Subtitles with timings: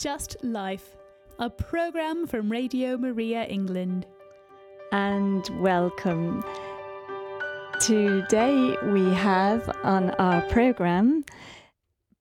[0.00, 0.96] Just Life,
[1.38, 4.06] a programme from Radio Maria England.
[4.92, 6.42] And welcome.
[7.80, 11.22] Today we have on our programme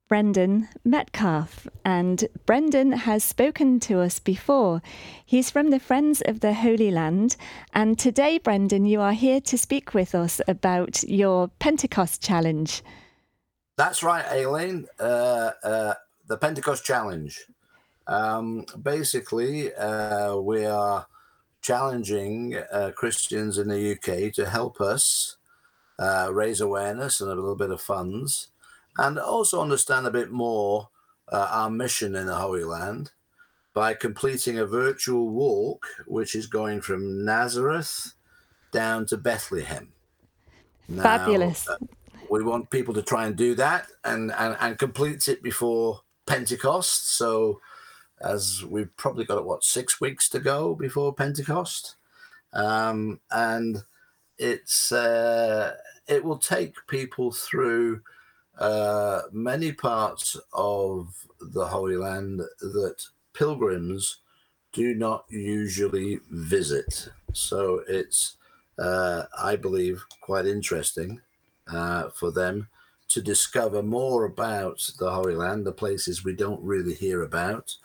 [0.10, 1.70] Brendan Metcalf.
[1.86, 4.82] And Brendan has spoken to us before.
[5.26, 7.38] He's from the Friends of the Holy Land.
[7.74, 12.84] And today, Brendan, you are here to speak with us about your Pentecost Challenge.
[13.78, 14.86] That's right, Aileen.
[15.00, 15.94] Uh, uh,
[16.28, 17.40] the Pentecost Challenge.
[18.10, 21.08] Um, basically, uh, we are
[21.62, 25.38] challenging uh, Christians in the UK to help us
[26.00, 28.50] uh, raise awareness and a little bit of funds,
[28.98, 30.90] and also understand a bit more
[31.32, 33.12] uh, our mission in the Holy Land
[33.74, 38.14] by completing a virtual walk, which is going from Nazareth
[38.72, 39.94] down to Bethlehem.
[40.88, 41.68] Now, Fabulous
[42.30, 47.18] we want people to try and do that and, and, and complete it before Pentecost.
[47.18, 47.60] So,
[48.22, 51.96] as we've probably got what six weeks to go before Pentecost,
[52.54, 53.84] um, and
[54.38, 55.76] it's uh,
[56.08, 58.02] it will take people through
[58.58, 64.18] uh, many parts of the Holy Land that pilgrims
[64.74, 67.10] do not usually visit.
[67.34, 68.36] So it's,
[68.78, 71.22] uh, I believe, quite interesting
[71.72, 72.68] uh, for them
[73.10, 77.76] to discover more about the Holy Land, the places we don't really hear about,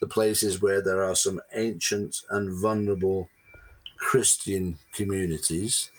[0.00, 3.28] the places where there are some ancient and vulnerable
[3.98, 5.90] Christian communities.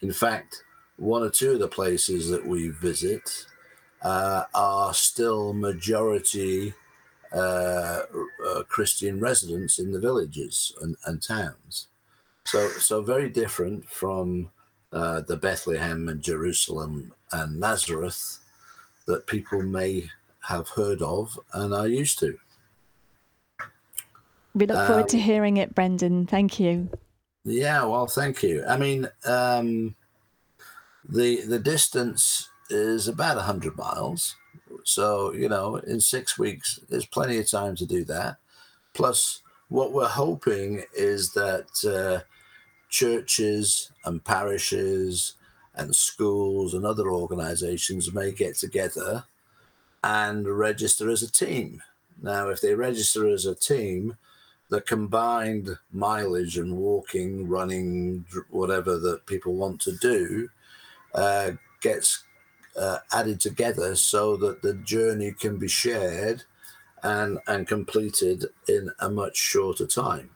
[0.00, 0.62] In fact,
[0.96, 3.46] one or two of the places that we visit
[4.02, 6.74] uh, are still majority
[7.32, 8.02] uh,
[8.46, 11.88] uh, Christian residents in the villages and, and, towns.
[12.44, 14.50] So, so very different from
[14.92, 18.40] uh, the Bethlehem and Jerusalem and Nazareth
[19.06, 22.36] that people may have heard of and are used to.
[24.54, 26.26] We look forward um, to hearing it, Brendan.
[26.26, 26.90] Thank you.
[27.44, 28.64] Yeah, well, thank you.
[28.66, 29.94] I mean, um,
[31.08, 34.36] the the distance is about hundred miles,
[34.84, 38.36] so you know, in six weeks, there's plenty of time to do that.
[38.92, 42.24] Plus, what we're hoping is that uh,
[42.90, 45.34] churches and parishes
[45.74, 49.24] and schools and other organizations may get together
[50.04, 51.82] and register as a team.
[52.20, 54.16] Now, if they register as a team,
[54.72, 60.48] the combined mileage and walking, running, whatever that people want to do
[61.14, 61.50] uh,
[61.82, 62.24] gets
[62.74, 66.44] uh, added together so that the journey can be shared
[67.02, 70.30] and, and completed in a much shorter time.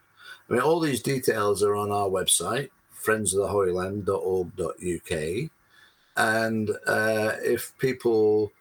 [0.50, 2.68] I mean, all these details are on our website,
[3.03, 5.50] friendsoftheholyland.org.uk.
[6.18, 8.53] And uh, if people,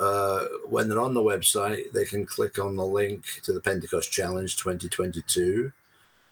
[0.00, 4.10] uh, when they're on the website, they can click on the link to the Pentecost
[4.10, 5.70] Challenge 2022,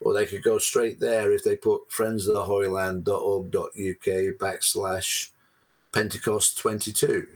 [0.01, 5.29] or they could go straight there if they put friendsoftheholyland.org.uk backslash
[5.93, 7.27] Pentecost 22.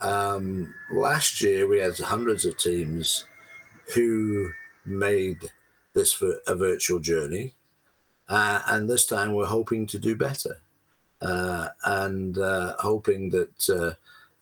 [0.00, 3.26] Um, last year, we had hundreds of teams
[3.94, 4.50] who
[4.86, 5.40] made
[5.92, 7.52] this for a virtual journey.
[8.30, 10.62] Uh, and this time we're hoping to do better
[11.20, 13.92] uh, and uh, hoping that uh,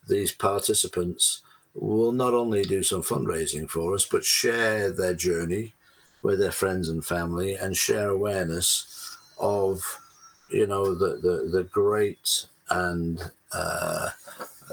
[0.06, 1.42] these participants
[1.74, 5.74] will not only do some fundraising for us, but share their journey
[6.22, 10.00] with their friends and family and share awareness of,
[10.48, 14.08] you know, the, the, the great and uh,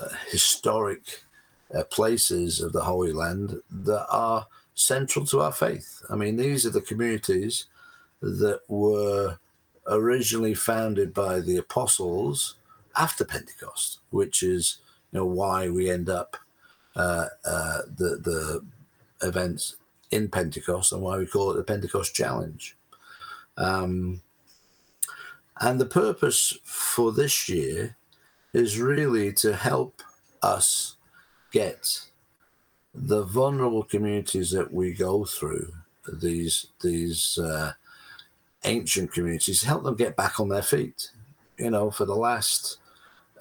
[0.01, 1.23] uh, historic
[1.89, 6.03] places of the Holy Land that are central to our faith.
[6.09, 7.65] I mean, these are the communities
[8.21, 9.37] that were
[9.87, 12.55] originally founded by the apostles
[12.95, 14.77] after Pentecost, which is
[15.13, 16.35] you know why we end up
[16.95, 18.65] uh, uh, the the
[19.21, 19.75] events
[20.11, 22.75] in Pentecost and why we call it the Pentecost Challenge.
[23.57, 24.21] Um,
[25.61, 27.95] and the purpose for this year
[28.53, 30.01] is really to help
[30.41, 30.95] us
[31.51, 32.01] get
[32.93, 35.71] the vulnerable communities that we go through,
[36.11, 37.73] these these uh,
[38.65, 41.09] ancient communities, help them get back on their feet.
[41.57, 42.77] You know, for the last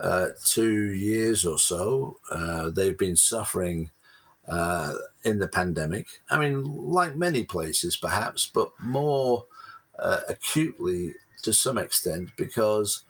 [0.03, 3.91] uh, two years or so, uh, they've been suffering
[4.49, 6.09] uh, in the pandemic.
[6.29, 9.47] I mean, like many places, perhaps, but more
[9.99, 13.05] uh, acutely to some extent because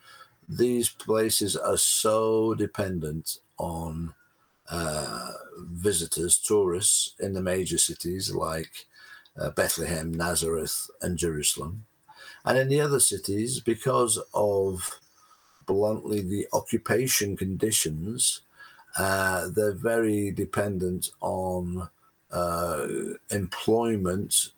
[0.46, 4.14] these places are so dependent on
[4.70, 8.86] uh, visitors, tourists in the major cities like
[9.40, 11.86] uh, Bethlehem, Nazareth, and Jerusalem.
[12.44, 14.98] And in the other cities, because of
[15.66, 18.42] bluntly the occupation conditions,
[18.96, 21.88] uh, they're very dependent on
[22.30, 22.86] uh,
[23.30, 24.50] employment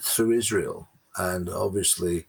[0.00, 0.88] through Israel.
[1.16, 2.26] And obviously,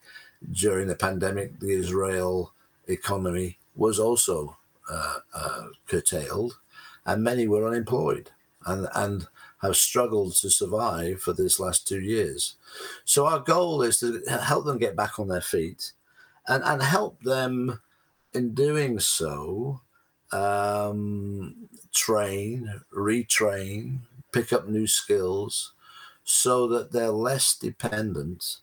[0.52, 2.54] during the pandemic, the Israel
[2.88, 4.58] economy was also
[4.90, 6.58] uh, uh, curtailed,
[7.06, 8.32] and many were unemployed
[8.66, 9.28] and, and
[9.62, 12.56] have struggled to survive for this last two years.
[13.06, 15.92] So, our goal is to help them get back on their feet
[16.48, 17.80] and, and help them
[18.34, 19.82] in doing so
[20.32, 24.00] um, train, retrain,
[24.32, 25.74] pick up new skills
[26.24, 28.58] so that they're less dependent,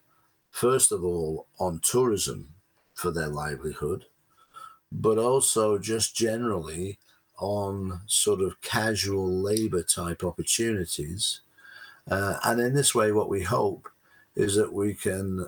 [0.50, 2.54] first of all, on tourism
[2.94, 4.04] for their livelihood,
[4.92, 6.98] but also just generally
[7.38, 11.40] on sort of casual labor type opportunities.
[12.08, 13.88] Uh, and in this way, what we hope
[14.36, 15.46] is that we can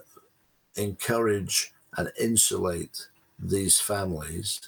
[0.74, 3.06] encourage and insulate
[3.38, 4.60] these families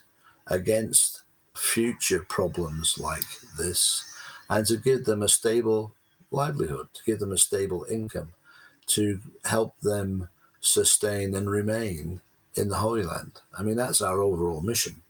[0.46, 1.22] against
[1.54, 3.24] future problems like
[3.58, 4.04] this
[4.48, 5.94] and to give them a stable
[6.30, 8.32] livelihood, to give them a stable income,
[8.86, 10.28] to help them
[10.60, 12.20] sustain and remain
[12.56, 13.40] in the Holy Land.
[13.56, 15.02] I mean, that's our overall mission.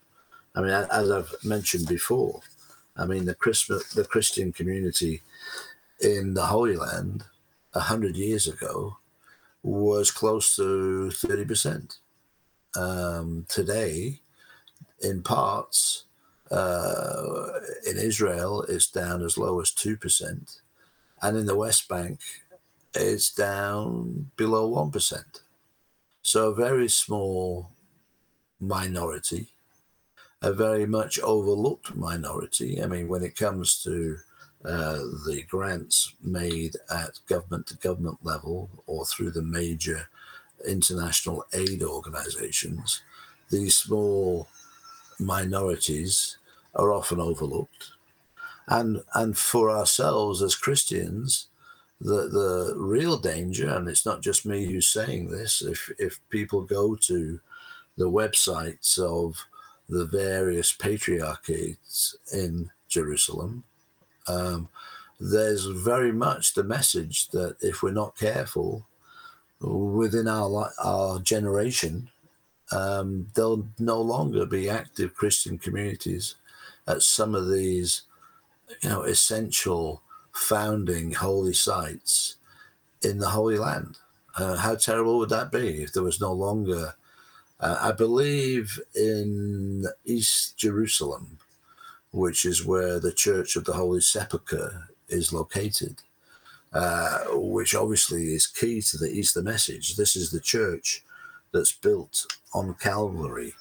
[0.54, 2.40] I mean, as I've mentioned before,
[2.96, 5.22] I mean, the Christmas, the Christian community
[6.00, 7.24] in the Holy Land
[7.72, 8.96] a hundred years ago
[9.62, 11.99] was close to thirty percent.
[12.76, 14.20] Um, today,
[15.00, 16.04] in parts,
[16.50, 17.46] uh,
[17.86, 20.60] in Israel, it's down as low as 2%.
[21.22, 22.20] And in the West Bank,
[22.94, 25.22] it's down below 1%.
[26.22, 27.70] So a very small
[28.60, 29.48] minority,
[30.42, 32.82] a very much overlooked minority.
[32.82, 34.18] I mean, when it comes to
[34.64, 40.08] uh, the grants made at government to government level or through the major
[40.66, 43.02] international aid organizations,
[43.50, 44.48] these small
[45.18, 46.38] minorities
[46.74, 47.90] are often overlooked.
[48.68, 51.48] And, and for ourselves as Christians,
[52.00, 56.62] the, the real danger, and it's not just me who's saying this, if, if people
[56.62, 57.40] go to
[57.96, 59.36] the websites of
[59.88, 63.64] the various patriarchates in Jerusalem,
[64.28, 64.68] um,
[65.18, 68.86] there's very much the message that if we're not careful
[69.60, 72.10] within our our generation,
[72.72, 76.36] um, there'll no longer be active Christian communities
[76.86, 78.02] at some of these,
[78.82, 80.02] you know, essential
[80.32, 82.36] founding holy sites
[83.02, 83.98] in the Holy Land.
[84.36, 86.94] Uh, how terrible would that be if there was no longer?
[87.58, 91.38] Uh, I believe in East Jerusalem,
[92.12, 96.02] which is where the Church of the Holy Sepulchre is located,
[96.72, 99.96] uh, which obviously is key to the Easter message.
[99.96, 101.04] This is the church
[101.52, 103.54] that's built on Calvary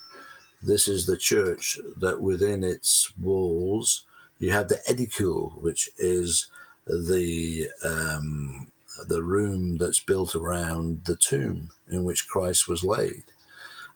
[0.61, 4.03] this is the church that within its walls
[4.39, 6.47] you have the edicule, which is
[6.85, 8.67] the um,
[9.07, 13.23] the room that's built around the tomb in which Christ was laid.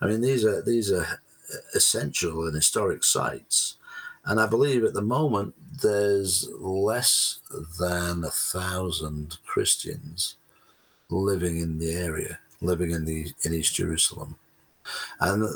[0.01, 1.19] I mean, these are these are
[1.75, 3.75] essential and historic sites,
[4.25, 7.39] and I believe at the moment there's less
[7.79, 10.35] than a thousand Christians
[11.09, 14.35] living in the area, living in the in East Jerusalem.
[15.19, 15.47] And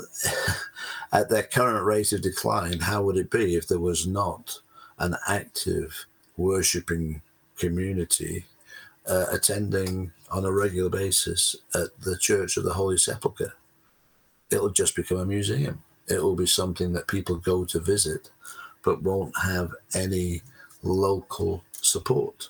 [1.12, 4.58] at their current rate of decline, how would it be if there was not
[4.98, 6.06] an active
[6.36, 7.22] worshipping
[7.56, 8.44] community
[9.06, 13.54] uh, attending on a regular basis at the Church of the Holy Sepulchre?
[14.50, 15.82] It'll just become a museum.
[16.08, 18.30] It will be something that people go to visit,
[18.88, 20.40] but won't have any
[20.82, 22.48] local support.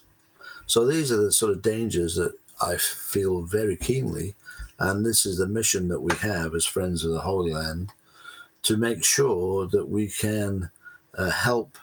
[0.67, 4.37] So these are the sort of dangers that I feel very keenly
[4.79, 7.91] and this is the mission that we have as Friends of the Holy Land
[8.63, 10.71] to make sure that we can
[11.17, 11.77] uh, help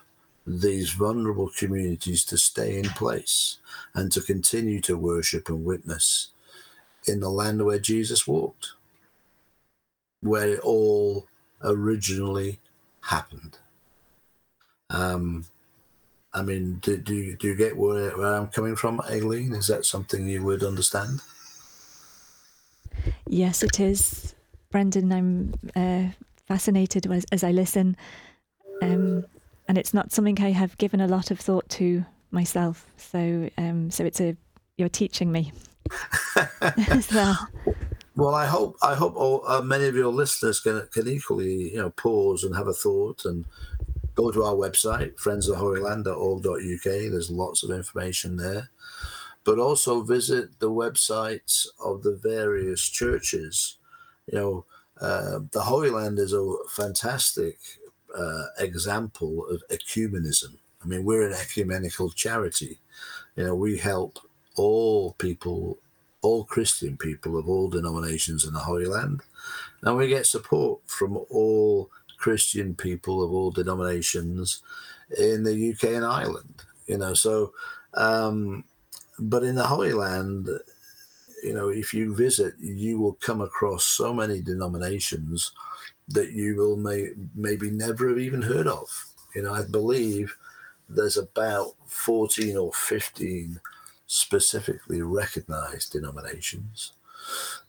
[0.47, 3.57] these vulnerable communities to stay in place
[3.93, 6.29] and to continue to worship and witness
[7.05, 8.69] in the land where Jesus walked,
[10.21, 11.27] where it all
[11.61, 12.59] originally
[13.01, 13.57] happened.
[14.95, 15.45] Um,
[16.33, 19.53] I mean, do, do, do you get where, where I'm coming from, Aileen?
[19.53, 21.21] Is that something you would understand?
[23.27, 24.35] Yes, it is.
[24.71, 26.11] Brendan, I'm uh,
[26.47, 27.97] fascinated as, as, I listen.
[28.81, 29.25] Um,
[29.67, 32.85] and it's not something I have given a lot of thought to myself.
[32.97, 34.35] So, um, so it's a
[34.77, 35.53] you're teaching me
[36.61, 37.47] as well.
[38.15, 41.77] Well, I hope I hope all, uh, many of your listeners can can equally you
[41.77, 43.45] know pause and have a thought and
[44.15, 46.83] go to our website friendsofholyland.org.uk.
[46.83, 48.69] There's lots of information there
[49.45, 53.77] but also visit the websites of the various churches.
[54.31, 54.65] You know,
[54.99, 57.59] uh, the Holy Land is a fantastic
[58.17, 60.57] uh, example of ecumenism.
[60.83, 62.79] I mean, we're an ecumenical charity.
[63.35, 64.19] You know, we help
[64.55, 65.77] all people,
[66.21, 69.21] all Christian people of all denominations in the Holy Land,
[69.83, 74.61] and we get support from all Christian people of all denominations
[75.17, 76.63] in the UK and Ireland.
[76.87, 77.53] You know, so
[77.95, 78.63] um,
[79.19, 80.49] but in the Holy Land,
[81.43, 85.51] you know, if you visit, you will come across so many denominations
[86.07, 88.89] that you will may, maybe never have even heard of.
[89.33, 90.35] You know, I believe
[90.89, 93.59] there's about 14 or 15
[94.07, 96.93] specifically recognized denominations.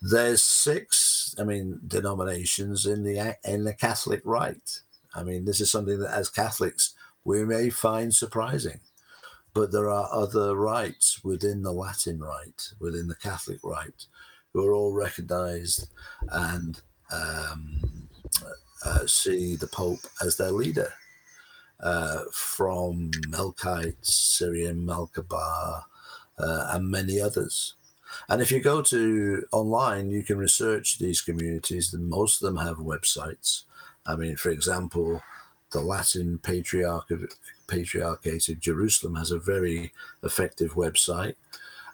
[0.03, 4.81] There's six, I mean, denominations in the in the Catholic rite.
[5.15, 6.95] I mean, this is something that as Catholics
[7.27, 8.81] we may find surprising.
[9.53, 14.07] But there are other rites within the Latin rite, within the Catholic rite,
[14.53, 15.89] who are all recognized
[16.31, 18.09] and um,
[18.85, 20.93] uh, see the Pope as their leader.
[21.81, 25.83] Uh, from Melkite, Syrian, Melkibah,
[26.39, 27.76] uh, and many others.
[28.29, 32.65] And if you go to online, you can research these communities, and most of them
[32.65, 33.63] have websites.
[34.07, 35.23] I mean, for example,
[35.73, 37.29] the Latin Patriarch of
[37.67, 41.35] Patriarchate of Jerusalem has a very effective website.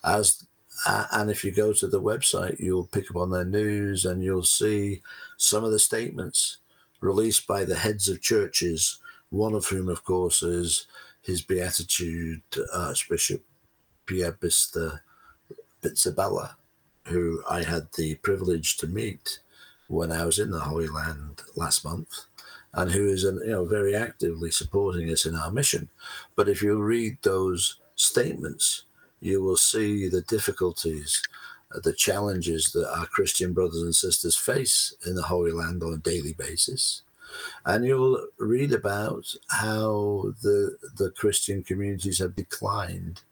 [0.05, 0.45] As
[0.87, 4.23] uh, and if you go to the website, you'll pick up on their news and
[4.23, 5.03] you'll see
[5.37, 6.59] some of the statements
[7.01, 8.99] released by the heads of churches.
[9.31, 10.87] One of whom, of course, is
[11.23, 12.43] His Beatitude
[12.75, 13.45] Archbishop
[14.07, 15.01] Pierbattista
[15.83, 16.55] Pizzaballa,
[17.07, 19.41] who I had the privilege to meet
[19.89, 22.27] when I was in the Holy Land last month
[22.75, 25.89] and who is you know very actively supporting us in our mission.
[26.37, 28.85] But if you read those statements,
[29.21, 31.23] you will see the difficulties,
[31.83, 35.99] the challenges that our Christian brothers and sisters face in the Holy Land on a
[35.99, 37.03] daily basis.
[37.65, 43.23] And you'll read about how the the Christian communities have declined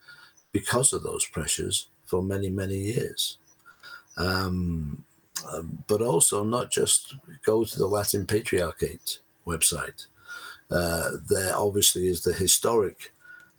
[0.52, 3.38] because of those pressures for many, many years.
[4.16, 5.04] Um,
[5.50, 7.14] um, but also not just
[7.46, 10.06] go to the Latin Patriarchate website.
[10.70, 13.12] Uh, there obviously is the historic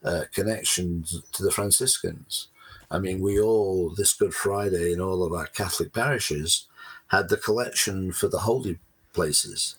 [0.04, 2.48] uh, connections to the Franciscans.
[2.92, 6.68] I mean, we all, this Good Friday, in all of our Catholic parishes,
[7.08, 8.80] had the collection for the holy
[9.14, 9.76] places.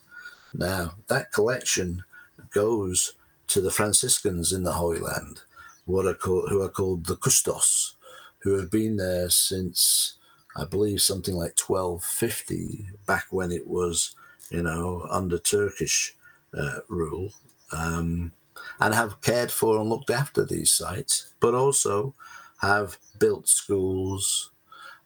[0.55, 2.05] Now, that collection
[2.51, 3.15] goes
[3.49, 5.43] to the Franciscans in the Holy Land,
[5.85, 7.95] what are called, who are called the Custos,
[8.43, 10.15] who have been there since,
[10.57, 14.15] I believe, something like 1250, back when it was
[14.53, 16.15] you know, under Turkish
[16.57, 17.33] uh, rule,
[17.73, 18.33] um,
[18.79, 22.15] and have cared for and looked after these sites, but also
[22.61, 24.51] have built schools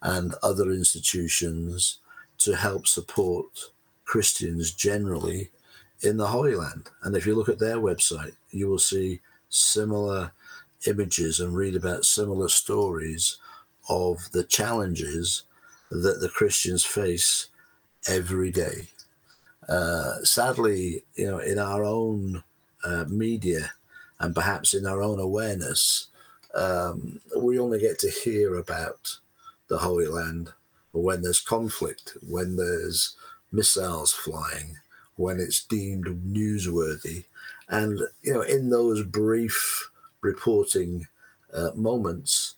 [0.02, 2.00] and other institutions
[2.38, 3.70] to help support
[4.04, 5.50] Christians generally
[6.02, 6.90] in the Holy Land.
[7.02, 10.32] And if you look at their website, you will see similar
[10.86, 13.38] images and read about similar stories
[13.88, 15.42] of the challenges
[15.90, 17.48] that the Christians face
[18.08, 18.88] every day.
[19.68, 22.42] Uh, sadly, you know, in our own
[22.84, 23.72] uh, media
[24.20, 26.08] and perhaps in our own awareness,
[26.54, 29.18] um, we only get to hear about
[29.68, 30.52] the Holy Land
[30.92, 33.16] when there's conflict, when there's
[33.52, 34.76] missiles flying,
[35.16, 37.24] when it's deemed newsworthy.
[37.68, 39.90] And, you know, in those brief
[40.26, 41.06] reporting
[41.54, 42.56] uh, moments,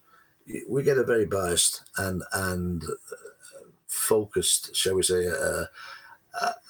[0.69, 5.65] we get a very biased and, and uh, focused, shall we say, uh,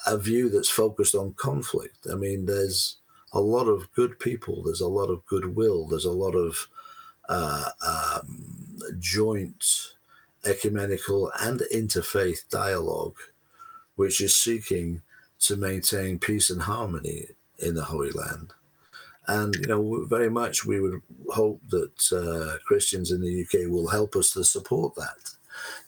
[0.07, 2.07] a, view that's focused on conflict.
[2.11, 2.97] I mean, there's
[3.33, 6.67] a lot of good people, there's a lot of goodwill, there's a lot of
[7.29, 9.93] uh, um, joint
[10.45, 13.17] ecumenical and interfaith dialogue,
[13.97, 15.03] which is seeking
[15.41, 17.27] to maintain peace and harmony
[17.59, 18.55] in the Holy Land.
[19.29, 23.89] And, you know, very much we would hope that uh, Christians in the UK will
[23.89, 25.31] help us to support that.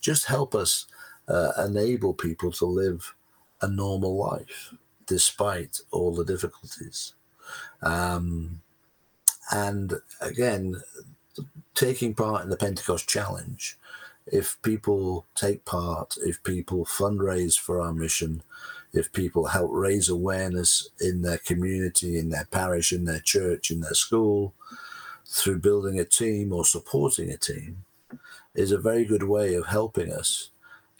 [0.00, 0.86] Just help us
[1.26, 3.14] uh, enable people to live
[3.62, 4.74] a normal life
[5.06, 7.14] despite all the difficulties.
[7.82, 8.60] Um,
[9.50, 10.76] and again,
[11.74, 13.78] taking part in the Pentecost Challenge,
[14.26, 18.42] if people take part, if people fundraise for our mission,
[18.92, 23.80] if people help raise awareness in their community, in their parish, in their church, in
[23.80, 24.52] their school,
[25.26, 27.84] through building a team or supporting a team,
[28.54, 30.50] is a very good way of helping us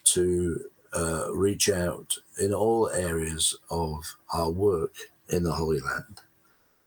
[0.04, 0.60] to
[0.92, 4.94] uh, reach out in all areas of our work
[5.28, 6.20] in the Holy Land.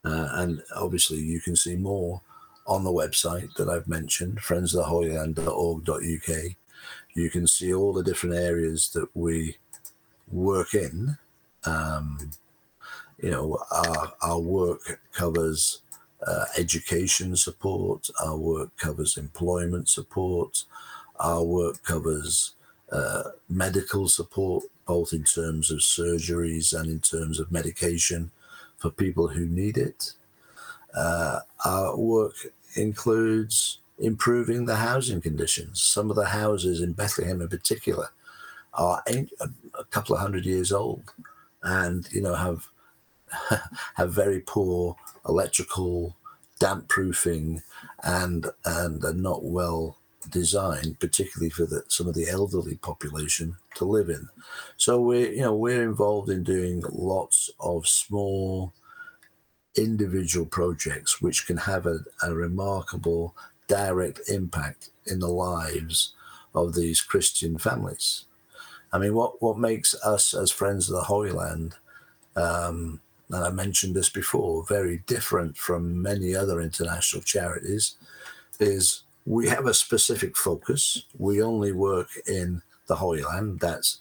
[0.06, 2.22] Uh, and obviously, you can see more
[2.66, 6.56] on the website that I've mentioned, friendsoftheholyland.org.uk.
[7.14, 9.56] You can see all the different areas that we
[10.34, 11.18] work in.
[11.66, 12.32] Um,
[13.22, 15.82] you know, our, our work covers
[16.26, 20.64] uh, education support, our work covers employment support,
[21.20, 22.54] our work covers
[22.92, 28.32] uh, medical support, both in terms of surgeries and in terms of medication
[28.78, 30.14] for people who need it.
[30.94, 32.36] Uh, our work
[32.76, 35.82] includes improving the housing conditions.
[35.82, 38.10] Some of the houses in Bethlehem, in particular,
[38.74, 41.04] are a couple of hundred years old,
[41.64, 42.68] and you know have
[43.96, 44.96] have very poor
[45.28, 46.16] electrical
[46.60, 47.62] damp proofing
[48.04, 49.98] and and are not well
[50.30, 54.30] designed, particularly for the, some of the elderly population to live in.
[54.78, 58.74] So we're you know we're involved in doing lots of small
[59.76, 63.36] individual projects which can have a, a remarkable
[63.68, 66.14] direct impact in the lives
[66.54, 68.26] of these Christian families.
[68.94, 71.76] I mean, what, what makes us as Friends of the Holy Land,
[72.36, 77.96] um, and I mentioned this before, very different from many other international charities
[78.60, 81.06] is we have a specific focus.
[81.18, 83.98] We only work in the Holy Land, that's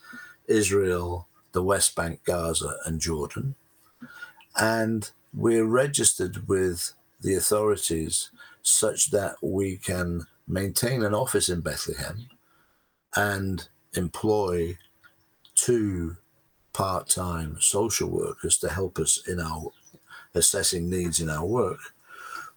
[0.46, 3.54] Israel, the West Bank, Gaza, and Jordan.
[4.56, 8.30] And we're registered with the authorities
[8.62, 12.26] such that we can maintain an office in Bethlehem
[13.16, 14.76] and employ
[15.54, 16.16] two
[16.72, 19.70] part time social workers to help us in our
[20.34, 21.80] assessing needs in our work.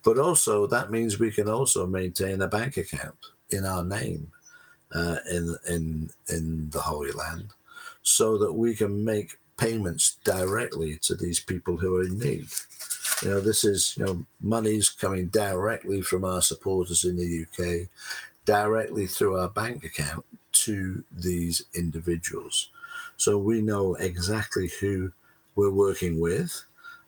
[0.03, 3.15] But also, that means we can also maintain a bank account
[3.49, 4.31] in our name
[4.93, 7.49] uh, in, in, in the Holy Land
[8.03, 12.47] so that we can make payments directly to these people who are in need.
[13.23, 17.89] You know, this is, you know, money's coming directly from our supporters in the UK,
[18.45, 20.25] directly through our bank account
[20.63, 22.69] to these individuals.
[23.17, 25.11] So we know exactly who
[25.55, 26.63] we're working with,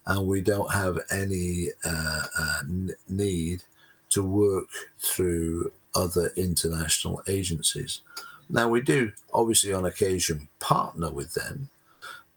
[0.06, 2.62] and we don't have any uh, uh,
[3.10, 3.63] need
[4.10, 4.69] to work
[5.00, 8.02] through other international agencies.
[8.50, 11.69] Now, we do obviously on occasion partner with them,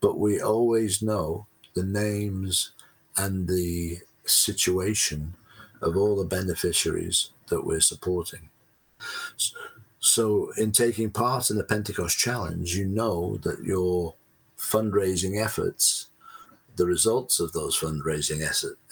[0.01, 2.71] but we always know the names
[3.15, 5.35] and the situation
[5.81, 8.49] of all the beneficiaries that we're supporting.
[10.01, 14.15] So, in taking part in the Pentecost Challenge, you know that your
[14.57, 16.07] fundraising efforts,
[16.75, 18.41] the results of those fundraising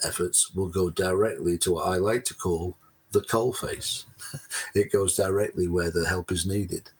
[0.04, 2.76] efforts, will go directly to what I like to call
[3.10, 4.04] the coalface.
[4.76, 6.90] it goes directly where the help is needed.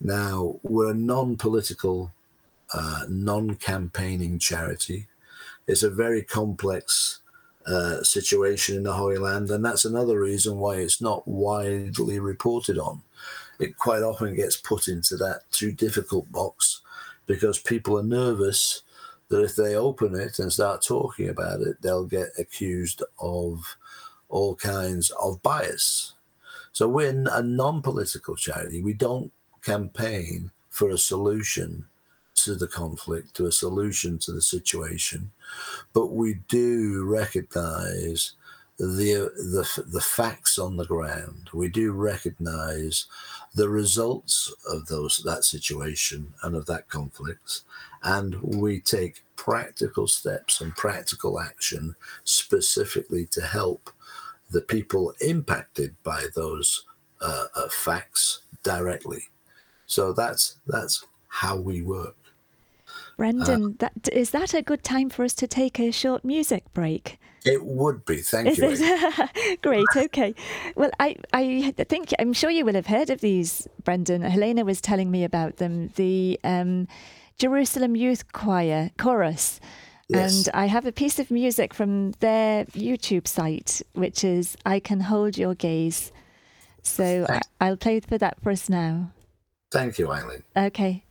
[0.00, 2.14] Now, we're a non political,
[2.72, 5.08] uh, non campaigning charity.
[5.66, 7.20] It's a very complex
[7.66, 12.78] uh, situation in the Holy Land, and that's another reason why it's not widely reported
[12.78, 13.02] on.
[13.58, 16.82] It quite often gets put into that too difficult box
[17.26, 18.82] because people are nervous
[19.28, 23.76] that if they open it and start talking about it, they'll get accused of
[24.28, 26.12] all kinds of bias.
[26.72, 28.82] So we're a non political charity.
[28.82, 31.86] We don't campaign for a solution
[32.36, 35.30] to the conflict, to a solution to the situation,
[35.92, 38.32] but we do recognize
[38.78, 41.48] the the the facts on the ground.
[41.52, 43.06] We do recognize
[43.54, 47.62] the results of those that situation and of that conflict,
[48.02, 53.90] and we take practical steps and practical action specifically to help
[54.50, 56.84] the people impacted by those
[57.20, 59.22] uh, uh, facts directly.
[59.86, 62.16] So that's that's how we work.
[63.16, 66.64] Brendan, uh, that, is that a good time for us to take a short music
[66.74, 67.18] break?
[67.46, 68.16] It would be.
[68.16, 68.68] Thank is you.
[68.72, 69.60] It?
[69.62, 69.86] Great.
[69.96, 70.34] Okay.
[70.74, 74.22] Well, I, I think I'm sure you will have heard of these, Brendan.
[74.22, 75.92] Helena was telling me about them.
[75.94, 76.88] The um,
[77.38, 79.60] Jerusalem Youth Choir chorus.
[80.08, 80.46] Yes.
[80.46, 85.00] And I have a piece of music from their YouTube site, which is I Can
[85.00, 86.12] Hold Your Gaze.
[86.82, 87.26] So
[87.60, 89.10] I, will play for that for us now.
[89.72, 90.42] Thank you, Eileen.
[90.56, 91.04] Okay.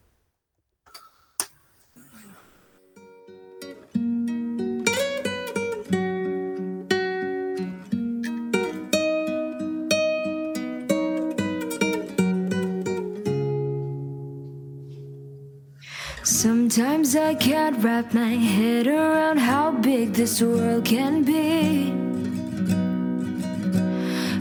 [16.46, 21.90] Sometimes I can't wrap my head around how big this world can be.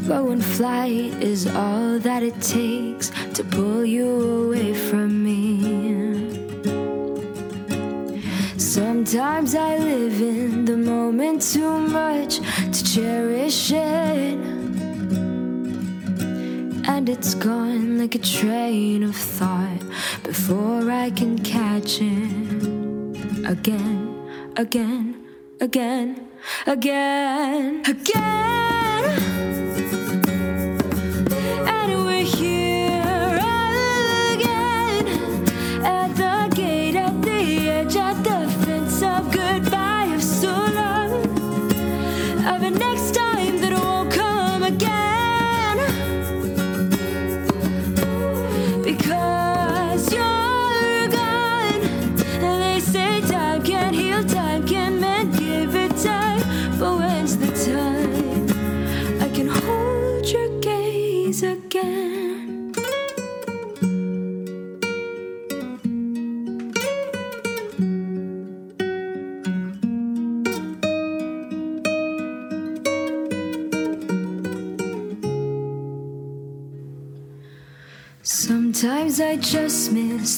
[0.06, 4.08] But when flight is all that it takes to pull you
[4.44, 5.40] away from me.
[8.58, 12.40] Sometimes I live in the moment too much
[12.74, 14.63] to cherish it.
[16.96, 19.82] And it's gone like a train of thought
[20.22, 25.26] before I can catch it again, again,
[25.60, 26.28] again.
[26.66, 29.04] again, again.
[31.66, 32.24] And we're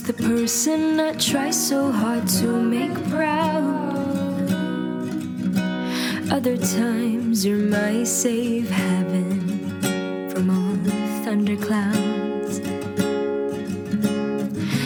[0.07, 4.47] the person I try so hard to make proud.
[6.31, 10.93] Other times you're my safe haven from all the
[11.25, 12.61] thunderclouds.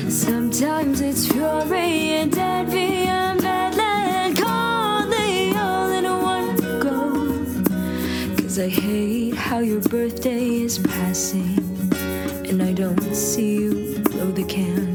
[0.09, 4.45] Sometimes it's fury and envy and melancholy
[5.55, 8.43] all in one go.
[8.43, 11.59] Cause I hate how your birthday is passing
[12.49, 14.90] and I don't see you blow the candles.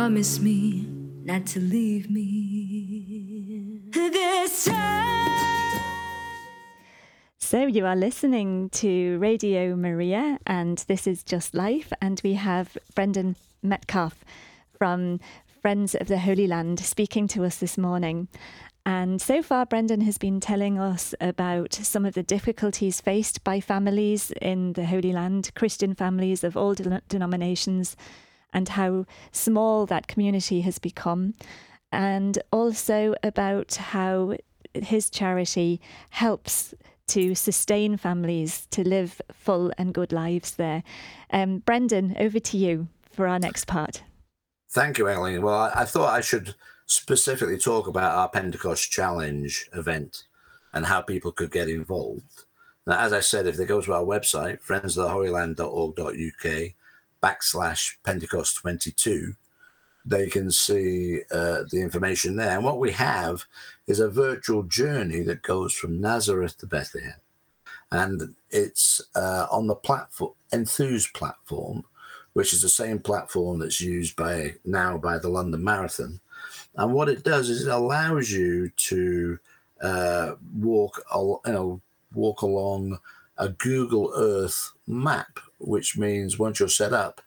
[0.00, 0.86] Promise me
[1.24, 5.78] not to leave me this time.
[7.36, 11.92] So, you are listening to Radio Maria, and this is Just Life.
[12.00, 14.24] And we have Brendan Metcalf
[14.78, 15.20] from
[15.60, 18.28] Friends of the Holy Land speaking to us this morning.
[18.86, 23.60] And so far, Brendan has been telling us about some of the difficulties faced by
[23.60, 27.96] families in the Holy Land, Christian families of all de- denominations,
[28.52, 31.34] and how small that community has become.
[31.92, 34.36] And also about how
[34.74, 36.74] his charity helps
[37.08, 40.84] to sustain families to live full and good lives there.
[41.32, 44.02] Um, Brendan, over to you for our next part.
[44.70, 45.42] Thank you, Eileen.
[45.42, 46.54] Well, I, I thought I should
[46.86, 50.22] specifically talk about our Pentecost Challenge event
[50.72, 52.44] and how people could get involved.
[52.86, 56.74] Now, as I said, if they go to our website, friendsoftheholyland.org.uk
[57.22, 59.34] backslash Pentecost 22,
[60.04, 62.56] they can see uh, the information there.
[62.56, 63.44] And what we have
[63.86, 67.20] is a virtual journey that goes from Nazareth to Bethlehem.
[67.92, 71.84] And it's uh, on the platform, Enthuse platform,
[72.32, 76.20] which is the same platform that's used by now by the London Marathon.
[76.76, 79.38] And what it does is it allows you to
[79.82, 81.80] uh, walk, you know,
[82.14, 82.98] walk along
[83.38, 87.20] a Google Earth map, which means once you're set up,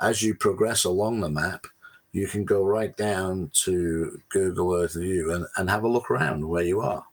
[0.00, 1.66] as you progress along the map,
[2.12, 6.48] you can go right down to Google Earth View and, and have a look around
[6.48, 7.04] where you are.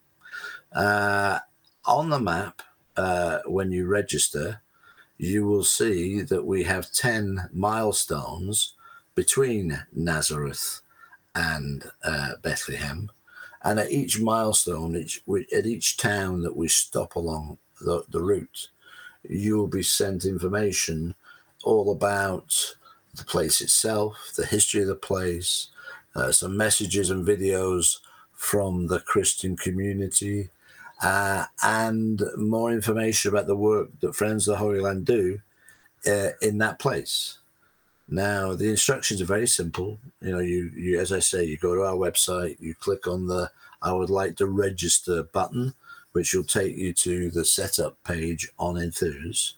[0.72, 1.38] Uh,
[1.84, 2.62] on the map,
[2.96, 4.62] uh, when you register,
[5.18, 8.74] you will see that we have 10 milestones
[9.14, 10.80] between Nazareth
[11.34, 13.10] and uh, Bethlehem.
[13.62, 18.20] And at each milestone, each, we- at each town that we stop along the, the
[18.20, 18.68] route,
[19.22, 21.14] you will be sent information
[21.64, 22.74] all about
[23.14, 25.68] the place itself, the history of the place,
[26.14, 27.98] uh, some messages and videos
[28.32, 30.50] from the Christian community,
[31.02, 35.40] uh, and more information about the work that Friends of the Holy Land do
[36.06, 37.38] uh, in that place.
[38.08, 39.98] Now, the instructions are very simple.
[40.22, 43.26] You know, you, you, as I say, you go to our website, you click on
[43.26, 43.50] the
[43.80, 45.74] I would like to register button,
[46.18, 49.54] which will take you to the setup page on Enthuse.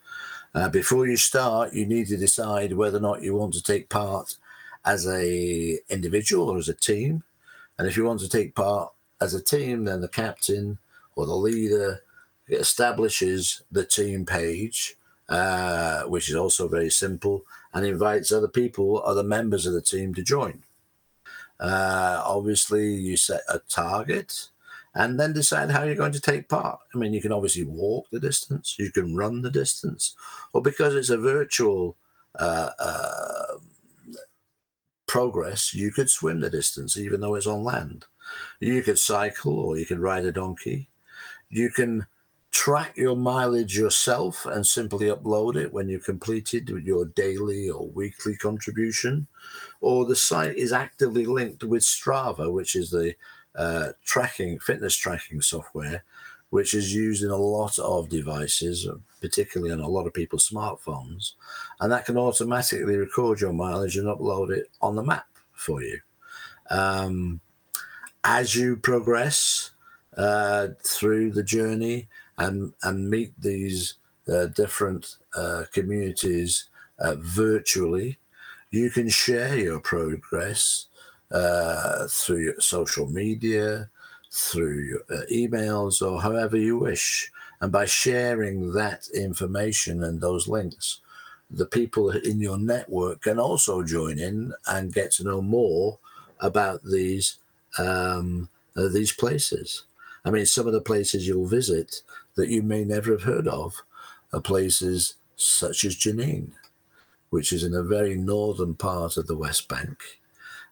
[0.54, 3.88] Uh, before you start, you need to decide whether or not you want to take
[3.88, 4.36] part
[4.84, 7.22] as a individual or as a team.
[7.78, 8.92] And if you want to take part
[9.22, 10.76] as a team, then the captain
[11.16, 12.02] or the leader
[12.50, 14.96] establishes the team page,
[15.30, 20.12] uh, which is also very simple, and invites other people, other members of the team
[20.12, 20.62] to join.
[21.58, 24.50] Uh, obviously, you set a target,
[24.94, 26.80] and then decide how you're going to take part.
[26.94, 30.14] I mean, you can obviously walk the distance, you can run the distance,
[30.52, 31.96] or because it's a virtual
[32.38, 33.58] uh, uh,
[35.06, 38.04] progress, you could swim the distance, even though it's on land.
[38.60, 40.88] You could cycle, or you could ride a donkey.
[41.48, 42.06] You can
[42.52, 48.36] track your mileage yourself and simply upload it when you've completed your daily or weekly
[48.36, 49.26] contribution.
[49.80, 53.14] Or the site is actively linked with Strava, which is the
[53.56, 56.04] uh, tracking, fitness tracking software,
[56.50, 58.88] which is used in a lot of devices,
[59.20, 61.32] particularly on a lot of people's smartphones.
[61.80, 66.00] And that can automatically record your mileage and upload it on the map for you.
[66.70, 67.40] Um,
[68.24, 69.70] as you progress
[70.16, 72.08] uh, through the journey
[72.38, 73.94] and, and meet these
[74.28, 78.18] uh, different uh, communities uh, virtually,
[78.70, 80.86] you can share your progress
[81.30, 83.88] uh, through social media,
[84.30, 87.30] through uh, emails, or however you wish.
[87.60, 91.00] And by sharing that information and those links,
[91.50, 95.98] the people in your network can also join in and get to know more
[96.40, 97.36] about these
[97.78, 99.84] um, uh, these places.
[100.24, 102.02] I mean, some of the places you'll visit
[102.36, 103.82] that you may never have heard of
[104.32, 106.52] are places such as Jenin,
[107.30, 110.19] which is in a very northern part of the West Bank.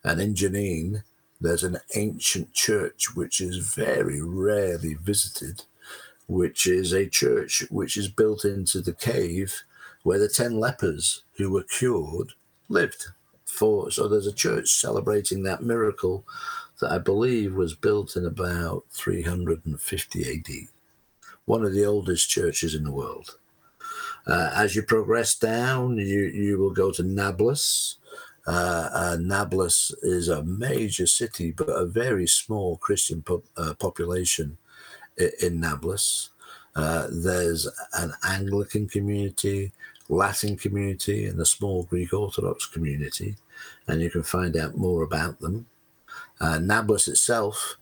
[0.04, 1.02] And in Jenin,
[1.40, 5.62] there's an ancient church which is very rarely visited,
[6.26, 9.62] which is a church which is built into the cave
[10.02, 12.32] where the 10 lepers who were cured
[12.68, 13.06] lived.
[13.44, 16.24] For, so there's a church celebrating that miracle
[16.80, 20.68] that I believe was built in about 350 AD.
[21.44, 23.38] One of the oldest churches in the world.
[24.26, 27.96] Uh, as you progress down, you, you will go to Nablus.
[28.48, 34.56] Uh, uh, Nablus is a major city, but a very small Christian po- uh, population
[35.18, 36.30] in, in Nablus.
[36.74, 39.70] Uh, there's an Anglican community,
[40.08, 43.36] Latin community, and a small Greek Orthodox community,
[43.86, 45.66] and you can find out more about them.
[46.40, 47.76] Nablus itself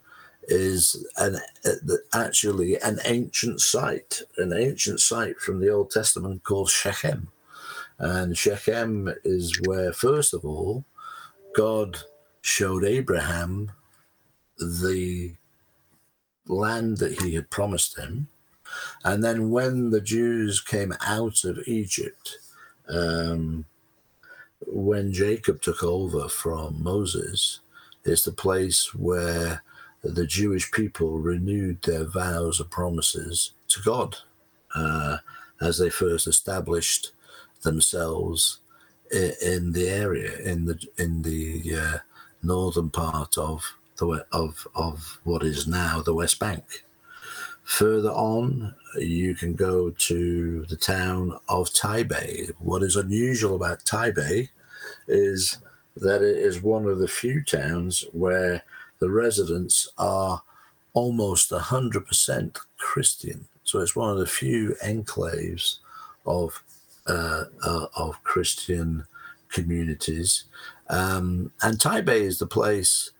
[0.49, 1.39] is an
[2.13, 7.29] actually an ancient site, an ancient site from the Old Testament called Shechem,
[7.99, 10.85] and Shechem is where, first of all,
[11.55, 11.99] God
[12.43, 13.73] showed Abraham
[14.59, 15.35] the
[16.47, 18.29] land that He had promised him,
[19.05, 22.39] and then when the Jews came out of Egypt.
[22.89, 23.65] Um,
[24.67, 27.61] when Jacob took over from Moses,
[28.07, 29.63] is the place where
[30.03, 34.17] the Jewish people renewed their vows and promises to God
[34.75, 35.19] uh,
[35.61, 37.13] as they first established
[37.63, 38.61] themselves
[39.11, 41.99] in, the area in the in the uh,
[42.43, 43.63] northern part of
[43.99, 46.85] the of of what is now the West Bank.
[47.65, 52.53] Further on, you can go to the town of Taibe.
[52.61, 54.49] What is unusual about Taibe
[55.09, 55.59] is
[55.97, 58.63] that it is one of the few towns where
[59.01, 60.43] the residents are
[60.93, 63.49] almost 100% Christian.
[63.65, 65.79] So it's one of the few enclaves
[66.25, 66.63] of
[67.07, 69.07] of Christian
[69.49, 70.45] communities.
[70.89, 73.11] Um, and Taibe is the place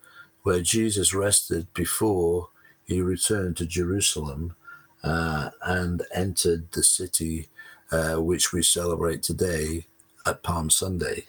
[0.43, 2.49] where Jesus rested before
[2.85, 4.55] he returned to Jerusalem
[5.03, 7.49] uh, and entered the city
[7.91, 9.85] uh, which we celebrate today
[10.25, 11.25] at Palm Sunday.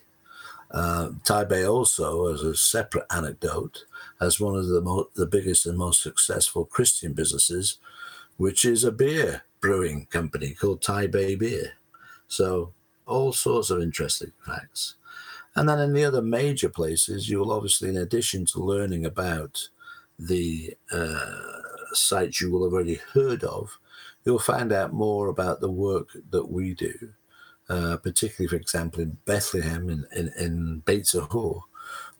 [0.70, 3.84] Uh, Taibe also, as a separate anecdote,
[4.20, 7.78] has one of the mo- the biggest and most successful Christian businesses,
[8.36, 11.72] which is a beer brewing company called Taibe Beer.
[12.28, 12.72] So
[13.06, 14.94] all sorts of interesting facts.
[15.56, 19.68] And then in the other major places, you'll obviously, in addition to learning about
[20.18, 21.34] the uh,
[21.92, 23.78] sites you will have already heard of,
[24.24, 27.12] you'll find out more about the work that we do
[27.68, 31.62] uh, particularly, for example, in Bethlehem, in, in, in Beit Sahour,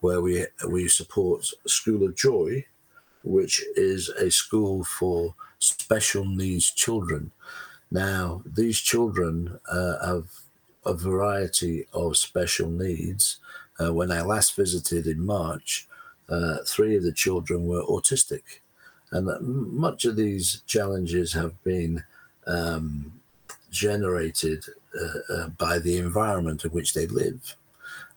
[0.00, 2.64] where we, we support School of Joy,
[3.24, 7.32] which is a school for special needs children.
[7.90, 10.26] Now, these children uh, have
[10.84, 13.38] a variety of special needs.
[13.80, 15.88] Uh, when I last visited in March,
[16.28, 18.60] uh, three of the children were autistic.
[19.10, 19.28] And
[19.74, 22.04] much of these challenges have been
[22.46, 23.12] um,
[23.70, 24.64] generated
[25.00, 27.56] uh, uh, by the environment in which they live.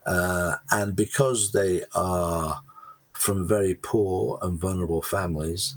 [0.05, 2.61] Uh, and because they are
[3.13, 5.75] from very poor and vulnerable families,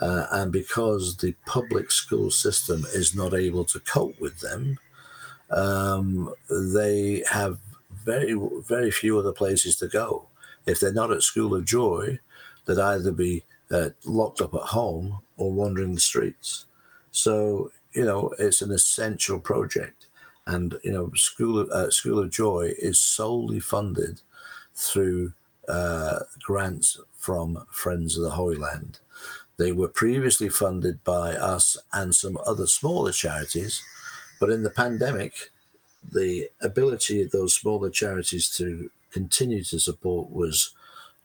[0.00, 4.78] uh, and because the public school system is not able to cope with them,
[5.50, 7.58] um, they have
[8.04, 10.26] very, very few other places to go.
[10.66, 12.18] If they're not at School of Joy,
[12.64, 16.66] they'd either be uh, locked up at home or wandering the streets.
[17.10, 20.06] So you know, it's an essential project,
[20.46, 24.20] and you know, School of, uh, School of Joy is solely funded
[24.74, 25.32] through
[25.66, 29.00] uh, grants from Friends of the Holy Land.
[29.58, 33.82] They were previously funded by us and some other smaller charities,
[34.38, 35.50] but in the pandemic,
[36.12, 40.74] the ability of those smaller charities to continue to support was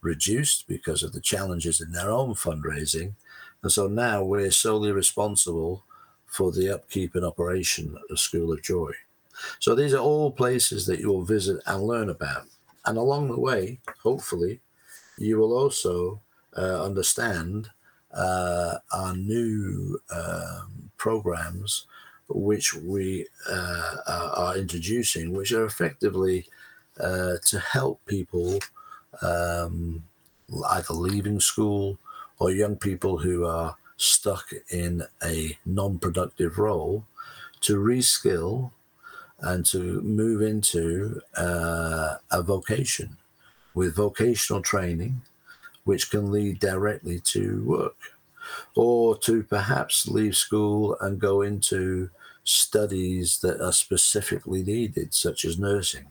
[0.01, 3.13] reduced because of the challenges in their own fundraising.
[3.61, 5.83] And so now we're solely responsible
[6.25, 8.91] for the upkeep and operation of School of Joy.
[9.59, 12.45] So these are all places that you will visit and learn about.
[12.85, 14.61] And along the way, hopefully,
[15.17, 16.21] you will also
[16.57, 17.69] uh, understand
[18.13, 21.87] uh, our new um, programs
[22.27, 26.47] which we uh, are introducing, which are effectively
[26.99, 28.59] uh, to help people
[29.21, 30.03] um,
[30.69, 31.97] either leaving school
[32.39, 37.05] or young people who are stuck in a non productive role
[37.61, 38.71] to reskill
[39.39, 43.17] and to move into uh, a vocation
[43.73, 45.21] with vocational training,
[45.83, 47.97] which can lead directly to work,
[48.75, 52.09] or to perhaps leave school and go into
[52.43, 56.07] studies that are specifically needed, such as nursing.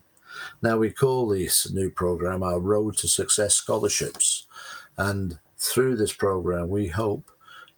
[0.63, 4.47] Now, we call this new program our Road to Success Scholarships.
[4.97, 7.31] And through this program, we hope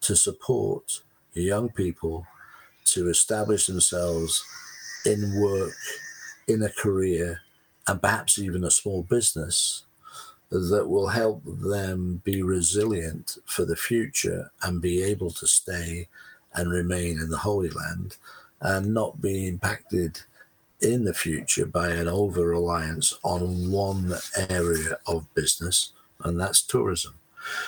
[0.03, 1.03] to support
[1.35, 2.27] young people
[2.85, 4.45] to establish themselves
[5.07, 5.73] in work,
[6.47, 7.41] in a career,
[7.87, 9.85] and perhaps even a small business
[10.61, 16.09] that will help them be resilient for the future and be able to stay
[16.55, 18.17] and remain in the Holy Land
[18.61, 20.21] and not be impacted
[20.81, 24.13] in the future by an over reliance on one
[24.51, 25.93] area of business,
[26.25, 27.15] and that's tourism.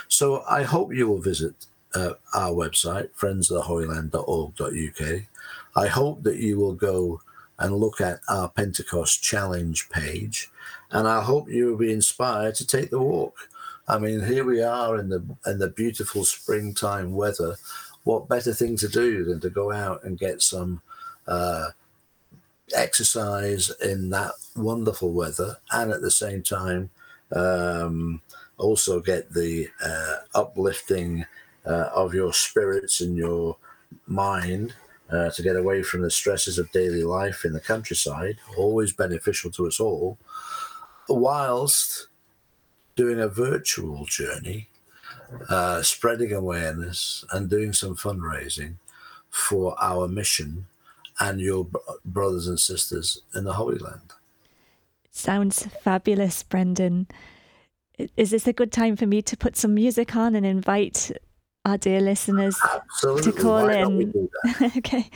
[0.09, 1.55] So I hope you will visit
[1.95, 5.23] uh, our website, friendsoftheholyland.org.uk.
[5.77, 7.21] I hope that you will go
[7.59, 10.51] and look at our Pentecost Challenge page,
[10.95, 13.51] and I hope you will be inspired to take the walk.
[13.87, 17.57] I mean, here we are in the in the beautiful springtime weather.
[18.05, 20.81] What better thing to do than to go out and get some
[21.27, 21.69] uh,
[22.75, 26.91] exercise in that wonderful weather, and at the same time,
[27.33, 28.23] um,
[28.57, 31.27] also get the uh, uplifting
[31.67, 33.57] uh, of your spirits and your
[34.07, 34.75] mind
[35.11, 39.51] uh, to get away from the stresses of daily life in the countryside, always beneficial
[39.51, 40.19] to us all,
[41.09, 42.09] whilst
[42.97, 44.69] doing a virtual journey,
[45.49, 48.77] uh, spreading awareness and doing some fundraising
[49.31, 50.67] for our mission
[51.21, 51.67] and your
[52.05, 54.13] brothers and sisters in the Holy Land.
[55.11, 57.07] Sounds fabulous, Brendan.
[58.17, 61.13] Is this a good time for me to put some music on and invite
[61.65, 63.33] our dear listeners Absolutely.
[63.33, 64.29] to call Why in?
[64.77, 65.11] okay.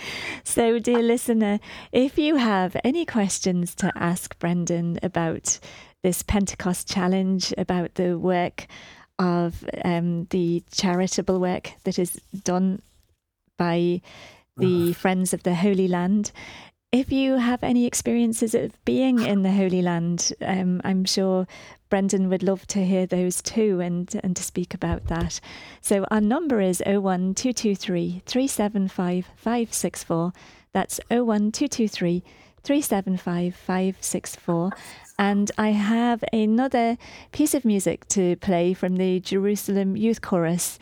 [0.45, 1.61] So, dear listener,
[1.93, 5.59] if you have any questions to ask Brendan about
[6.03, 8.67] this Pentecost challenge, about the work
[9.19, 12.81] of um, the charitable work that is done
[13.57, 14.01] by
[14.57, 16.33] the Friends of the Holy Land.
[16.91, 21.47] If you have any experiences of being in the Holy Land, um, I'm sure
[21.89, 25.41] Brendan would love to hear those too and, and to speak about that.
[25.81, 30.33] So our number is 01223 375 564.
[30.73, 32.23] That's 01223
[32.63, 34.71] 375 564.
[35.19, 36.97] And I have another
[37.33, 40.79] piece of music to play from the Jerusalem Youth Chorus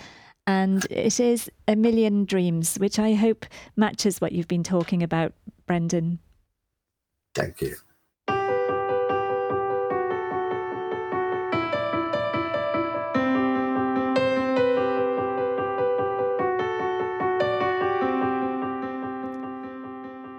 [0.47, 5.33] and it is A Million Dreams, which I hope matches what you've been talking about,
[5.67, 6.21] Brendan.
[7.35, 7.77] Thank you.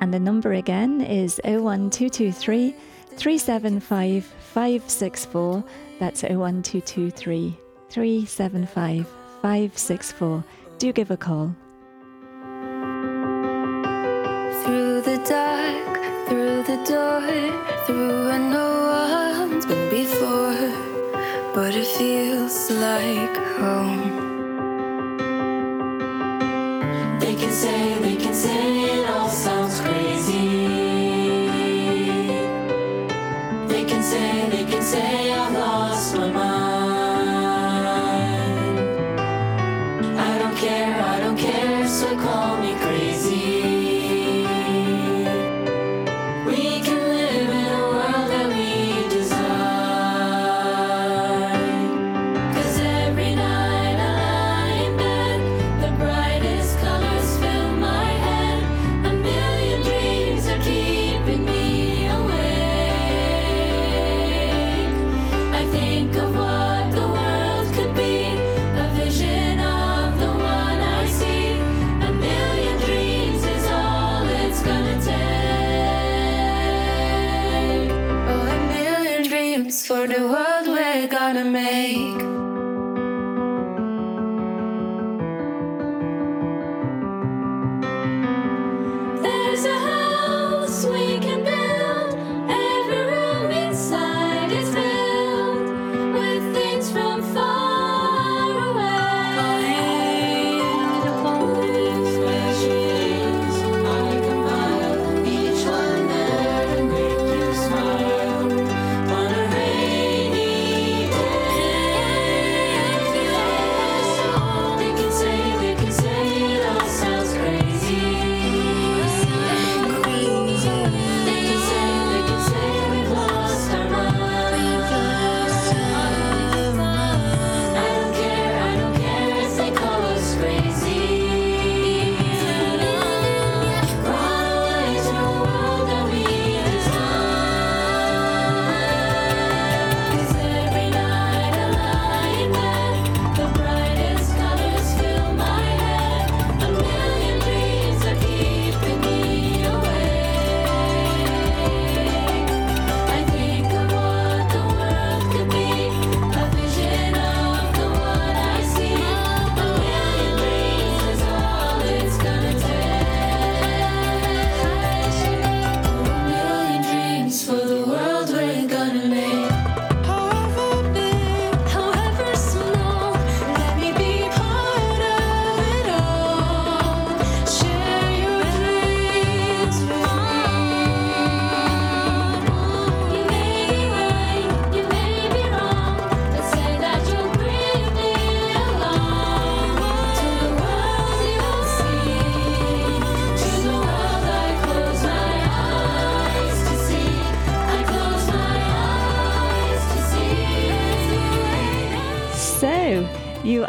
[0.08, 2.74] And the number again is 01223
[3.18, 5.64] 375 564.
[6.00, 7.58] That's 01223
[7.90, 9.08] 375
[9.42, 10.44] 564.
[10.78, 11.54] Do give a call.
[14.64, 15.98] Through the dark,
[16.30, 17.20] through the door,
[17.86, 20.72] through where no one's been before,
[21.54, 24.24] but it feels like home.
[27.20, 28.77] They can say, they can say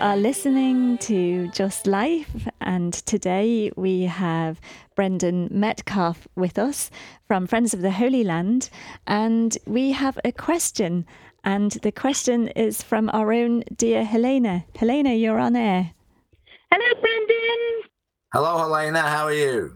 [0.09, 4.59] are listening to Just Life, and today we have
[4.97, 6.91] Brendan Metcalf with us
[7.27, 8.71] from Friends of the Holy Land,
[9.07, 11.05] and we have a question.
[11.45, 14.65] And the question is from our own dear Helena.
[14.75, 15.93] Helena, you're on air.
[16.73, 17.91] Hello, Brendan.
[18.33, 19.03] Hello, Helena.
[19.03, 19.75] How are you?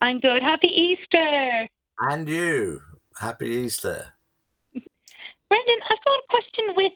[0.00, 0.44] I'm good.
[0.44, 1.66] Happy Easter.
[1.98, 2.80] And you.
[3.18, 4.06] Happy Easter.
[4.72, 6.92] Brendan, I've got a question with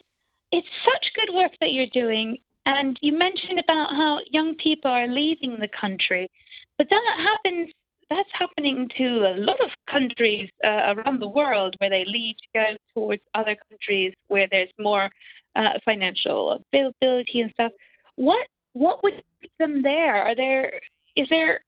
[0.53, 2.39] it's such good work that you're doing.
[2.67, 6.29] And you mentioned about how young people are leaving the country,
[6.77, 7.71] but that happens.
[8.11, 12.47] That's happening to a lot of countries uh, around the world where they leave to
[12.55, 15.11] go towards other countries where there's more
[15.57, 17.73] uh, financial availability and stuff.
[18.17, 20.23] What what would keep them there?
[20.23, 20.81] Are there
[21.17, 21.61] is there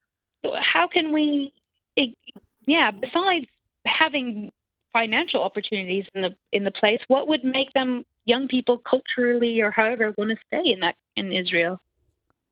[0.61, 1.53] how can we
[2.67, 3.47] yeah besides
[3.85, 4.53] having
[4.99, 9.71] financial opportunities in the in the place what would make them young people culturally or
[9.71, 11.81] however want to stay in that in Israel?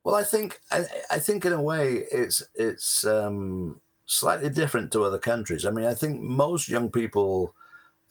[0.05, 5.03] Well, I think I, I think in a way it's it's um, slightly different to
[5.03, 5.67] other countries.
[5.67, 7.55] I mean, I think most young people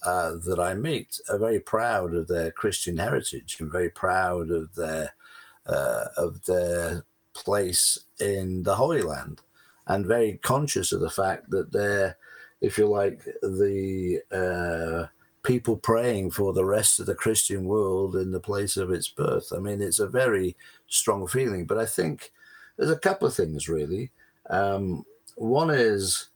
[0.04, 4.76] uh, that I meet are very proud of their Christian heritage and very proud of
[4.76, 5.14] their
[5.66, 9.42] uh, of their place in the Holy Land,
[9.88, 12.18] and very conscious of the fact that they're,
[12.62, 15.08] if you like, the uh,
[15.44, 19.54] people praying for the rest of the Christian world in the place of its birth.
[19.56, 21.66] I mean, it's a very strong feeling.
[21.66, 22.32] But I think
[22.78, 24.12] there's a couple of things really.
[24.50, 26.30] Um, one is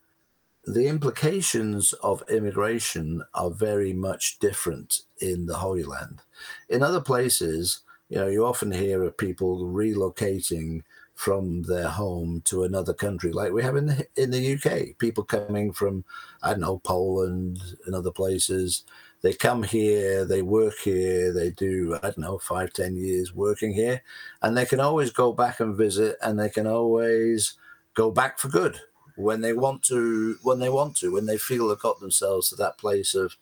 [0.66, 6.22] the implications of immigration are very much different in the Holy Land.
[6.70, 10.84] In other places, you know, you often hear of people relocating
[11.20, 14.98] from their home to another country, like we have in the, in the UK.
[15.00, 16.06] People coming from,
[16.42, 18.86] I don't know, Poland and other places.
[19.22, 23.74] They come here, they work here, they do, I don't know, five, ten years working
[23.74, 24.02] here,
[24.42, 27.56] and they can always go back and visit, and they can always
[27.96, 28.80] go back for good
[29.18, 32.56] when they want to, when they want to, when they feel they've got themselves to
[32.56, 33.36] that place of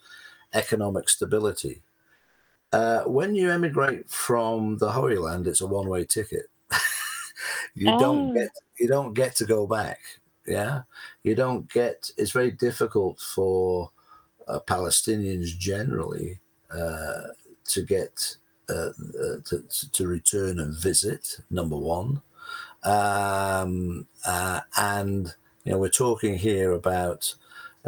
[0.55, 1.83] economic stability.
[2.73, 6.49] Uh, when you emigrate from the Holy Land, it's a one-way ticket
[7.75, 7.99] you oh.
[7.99, 9.99] don't get you don't get to go back.
[10.45, 10.83] Yeah,
[11.23, 12.11] you don't get.
[12.17, 13.91] It's very difficult for
[14.47, 16.39] uh, Palestinians generally
[16.71, 17.27] uh,
[17.65, 18.37] to get
[18.69, 21.39] uh, uh to, to return and visit.
[21.49, 22.21] Number one,
[22.83, 25.33] um, uh, and
[25.63, 27.33] you know we're talking here about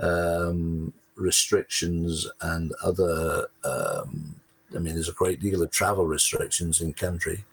[0.01, 4.35] um, restrictions and other um,
[4.75, 7.45] I mean, there's a great deal of travel restrictions in country,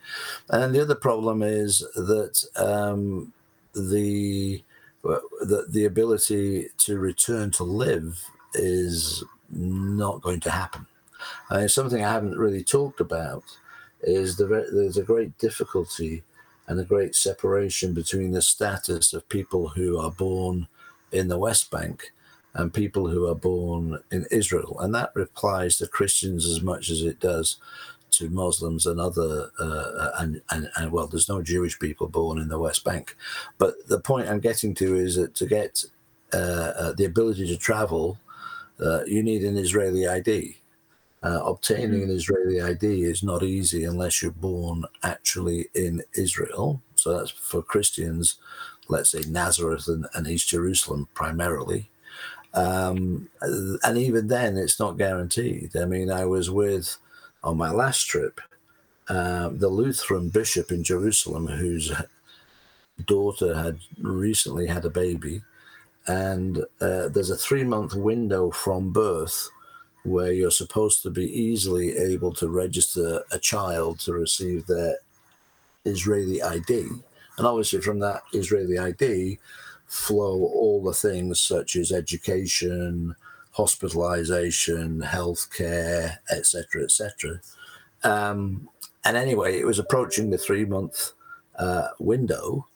[0.49, 3.33] and the other problem is that um,
[3.73, 4.63] the
[5.03, 10.85] the the ability to return to live is not going to happen.
[11.49, 13.43] Uh, something I haven't really talked about
[14.01, 16.23] is the, there's a great difficulty
[16.67, 20.67] and a great separation between the status of people who are born
[21.11, 22.11] in the West Bank
[22.57, 24.77] and people who are born in Israel.
[24.79, 27.57] And that applies to Christians as much as it does
[28.11, 32.47] to Muslims and other, uh, and, and, and well, there's no Jewish people born in
[32.47, 33.15] the West Bank.
[33.59, 35.83] But the point I'm getting to is that to get
[36.33, 38.17] uh, uh, the ability to travel,
[38.83, 40.57] uh, you need an Israeli ID.
[41.23, 46.81] Uh, obtaining an Israeli ID is not easy unless you're born actually in Israel.
[46.95, 48.37] So that's for Christians,
[48.87, 51.89] let's say Nazareth and, and East Jerusalem primarily.
[52.53, 55.75] Um, and even then, it's not guaranteed.
[55.75, 56.97] I mean, I was with,
[57.43, 58.41] on my last trip,
[59.09, 61.91] uh, the Lutheran bishop in Jerusalem, whose
[63.05, 65.41] daughter had recently had a baby.
[66.07, 69.49] And uh, there's a three month window from birth
[70.03, 74.97] where you're supposed to be easily able to register a child to receive their
[75.85, 76.87] Israeli ID.
[77.37, 79.37] And obviously, from that Israeli ID,
[79.87, 83.15] flow all the things such as education,
[83.51, 87.41] hospitalization, healthcare, etc., etc.
[88.03, 88.69] Um,
[89.03, 91.13] and anyway, it was approaching the three month
[91.57, 92.67] uh, window,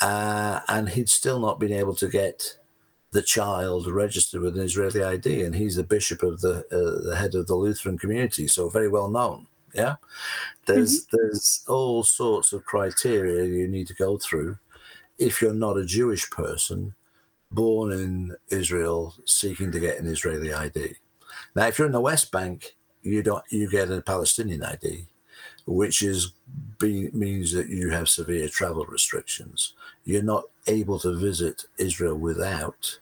[0.00, 2.56] uh, and he'd still not been able to get
[3.12, 7.16] the child registered with an Israeli ID, and he's the bishop of the uh, the
[7.16, 9.46] head of the Lutheran community, so very well known.
[9.74, 9.96] Yeah,
[10.66, 11.16] there's mm-hmm.
[11.16, 14.58] there's all sorts of criteria you need to go through
[15.20, 16.94] if you're not a Jewish person
[17.52, 20.94] born in Israel seeking to get an Israeli ID.
[21.54, 25.06] Now, if you're in the West Bank, you don't you get a Palestinian ID,
[25.66, 26.32] which is
[26.78, 29.74] be, means that you have severe travel restrictions.
[30.04, 32.98] You're not able to visit Israel without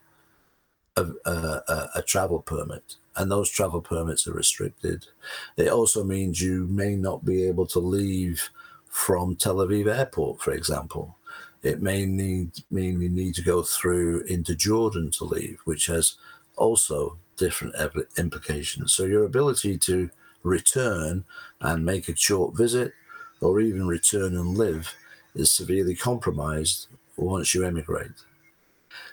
[0.97, 5.07] a, a, a travel permit, and those travel permits are restricted.
[5.57, 8.51] It also means you may not be able to leave
[8.89, 11.18] from Tel Aviv Airport, for example.
[11.63, 16.17] It may need mean you need to go through into Jordan to leave, which has
[16.57, 17.75] also different
[18.17, 18.93] implications.
[18.93, 20.11] So your ability to
[20.43, 21.25] return
[21.61, 22.93] and make a short visit,
[23.41, 24.95] or even return and live,
[25.35, 28.13] is severely compromised once you emigrate.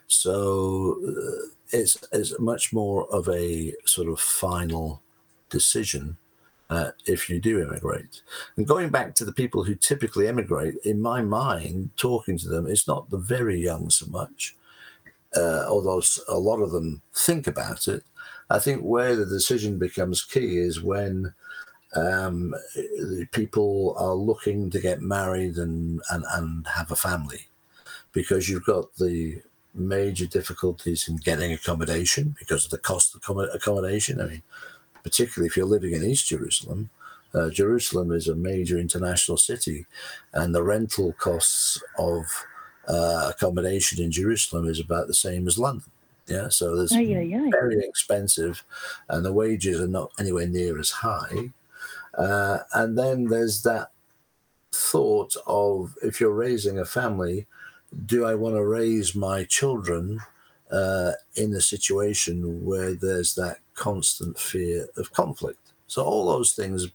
[0.07, 5.01] So uh, it's, it's much more of a sort of final
[5.49, 6.17] decision
[6.69, 8.21] uh, if you do immigrate.
[8.57, 12.67] And going back to the people who typically emigrate, in my mind, talking to them,
[12.67, 14.55] it's not the very young so much,
[15.35, 18.03] uh, although a lot of them think about it.
[18.49, 21.33] I think where the decision becomes key is when
[21.95, 22.53] um,
[23.31, 27.47] people are looking to get married and, and, and have a family
[28.11, 29.41] because you've got the
[29.73, 34.21] major difficulties in getting accommodation because of the cost of accommodation.
[34.21, 34.43] I mean,
[35.05, 36.89] particularly if you're living in East Jerusalem,
[37.35, 39.85] uh, Jerusalem is a major international city,
[40.33, 42.25] and the rental costs of
[42.87, 45.91] uh, accommodation in Jerusalem is about the same as London.
[46.25, 46.91] Yeah, so it's
[47.51, 48.63] very expensive,
[49.07, 51.51] and the wages are not anywhere near as high.
[52.15, 53.91] Uh, and then there's that
[54.71, 57.45] thought of if you're raising a family,
[58.07, 60.19] do I want to raise my children
[60.71, 65.73] uh, in a situation where there's that constant fear of conflict?
[65.87, 66.87] So all those things,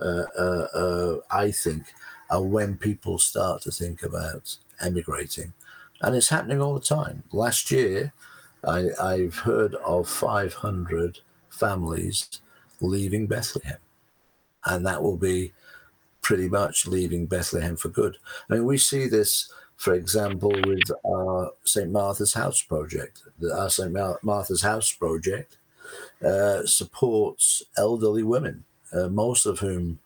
[0.00, 1.84] uh, uh, uh, I think,
[2.30, 5.52] are when people start to think about emigrating,
[6.02, 7.22] and it's happening all the time.
[7.32, 8.12] Last year,
[8.64, 12.40] I, I've heard of 500 families
[12.80, 13.78] leaving Bethlehem,
[14.64, 15.52] and that will be
[16.20, 18.18] pretty much leaving Bethlehem for good.
[18.50, 21.90] I mean, we see this, for example, with our St.
[21.90, 23.22] Martha's House project.
[23.54, 23.92] Our St.
[24.22, 25.58] Martha's House project
[26.24, 29.98] uh, supports elderly women, uh, most of whom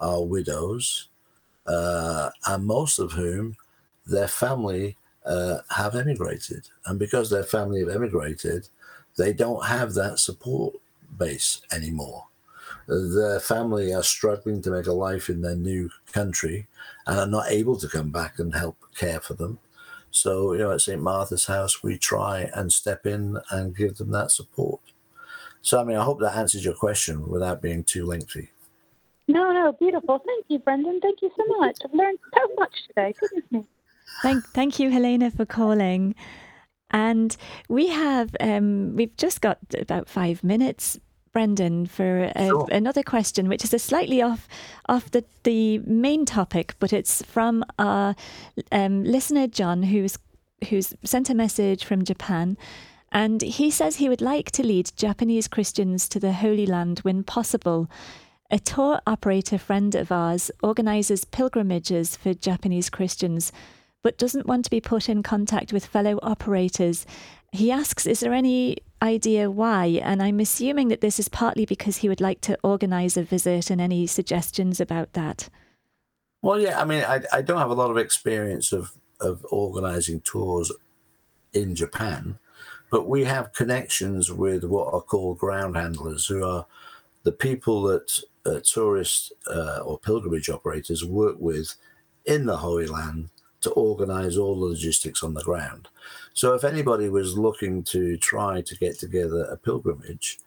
[0.00, 1.08] are widows,
[1.66, 3.56] uh, and most of whom
[4.06, 6.68] their family uh, have emigrated.
[6.86, 8.68] And because their family have emigrated,
[9.16, 10.74] they don't have that support
[11.16, 12.26] base anymore
[12.86, 16.66] their family are struggling to make a life in their new country
[17.06, 19.58] and are not able to come back and help care for them.
[20.10, 21.02] So, you know, at St.
[21.02, 24.80] Martha's House, we try and step in and give them that support.
[25.60, 28.50] So, I mean, I hope that answers your question without being too lengthy.
[29.26, 30.22] No, no, beautiful.
[30.24, 31.00] Thank you, Brendan.
[31.00, 31.78] Thank you so much.
[31.84, 33.14] I've learned so much today.
[33.18, 33.64] Goodness me.
[34.22, 36.14] Thank, thank you, Helena, for calling.
[36.90, 37.36] And
[37.68, 41.00] we have, um, we've just got about five minutes,
[41.34, 42.68] Brendan, for uh, Sure.
[42.72, 44.48] another question, which is a slightly off
[44.88, 48.14] off the, the main topic, but it's from our
[48.72, 50.16] um, listener John, who's
[50.70, 52.56] who's sent a message from Japan.
[53.12, 57.22] And he says he would like to lead Japanese Christians to the Holy Land when
[57.22, 57.88] possible.
[58.50, 63.52] A tour operator friend of ours organizes pilgrimages for Japanese Christians,
[64.02, 67.06] but doesn't want to be put in contact with fellow operators.
[67.52, 70.00] He asks, Is there any idea why?
[70.02, 73.70] And I'm assuming that this is partly because he would like to organize a visit
[73.70, 75.48] and any suggestions about that.
[76.42, 80.20] Well, yeah, I mean, I, I don't have a lot of experience of, of organizing
[80.20, 80.72] tours
[81.52, 82.38] in Japan,
[82.90, 86.66] but we have connections with what are called ground handlers, who are
[87.22, 91.74] the people that uh, tourist uh, or pilgrimage operators work with
[92.24, 93.30] in the Holy Land
[93.64, 95.88] to organize all the logistics on the ground.
[96.32, 100.38] So if anybody was looking to try to get together a pilgrimage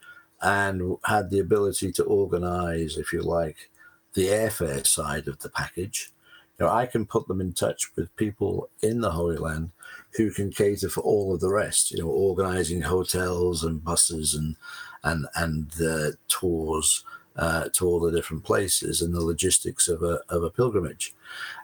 [0.42, 3.70] and had the ability to organize, if you like,
[4.14, 6.12] the airfare side of the package,
[6.58, 9.72] you know, I can put them in touch with people in the Holy Land
[10.16, 11.92] who can cater for all of the rest.
[11.92, 14.56] You know, organizing hotels and buses and
[15.04, 17.04] and and uh, tours
[17.38, 21.14] uh, to all the different places and the logistics of a of a pilgrimage.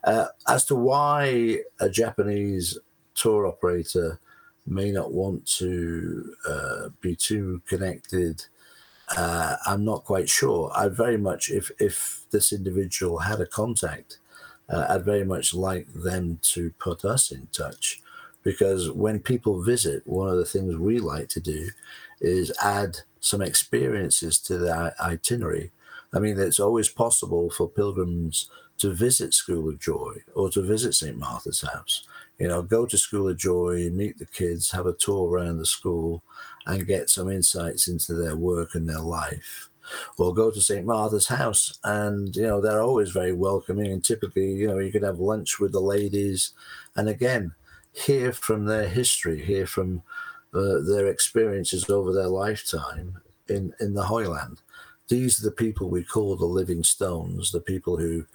[0.03, 2.77] Uh, as to why a Japanese
[3.15, 4.19] tour operator
[4.65, 8.45] may not want to uh, be too connected
[9.17, 10.71] uh, I'm not quite sure.
[10.75, 14.19] I very much, if if this individual had a contact,
[14.69, 18.01] uh, I'd very much like them to put us in touch,
[18.43, 21.69] because when people visit, one of the things we like to do
[22.21, 25.71] is add some experiences to the itinerary.
[26.13, 28.49] I mean, it's always possible for pilgrims
[28.79, 31.17] to visit School of Joy or to visit St.
[31.17, 32.03] Martha's House.
[32.37, 35.65] You know, go to School of Joy, meet the kids, have a tour around the
[35.65, 36.21] school,
[36.65, 39.69] and get some insights into their work and their life.
[40.17, 40.85] Or go to St.
[40.85, 43.91] Martha's House, and you know they're always very welcoming.
[43.91, 46.51] And typically, you know, you can have lunch with the ladies,
[46.95, 47.53] and again,
[47.93, 50.03] hear from their history, hear from
[50.53, 54.61] uh, their experiences over their lifetime in in the Holy Land.
[55.07, 58.25] These are the people we call the living stones, the people who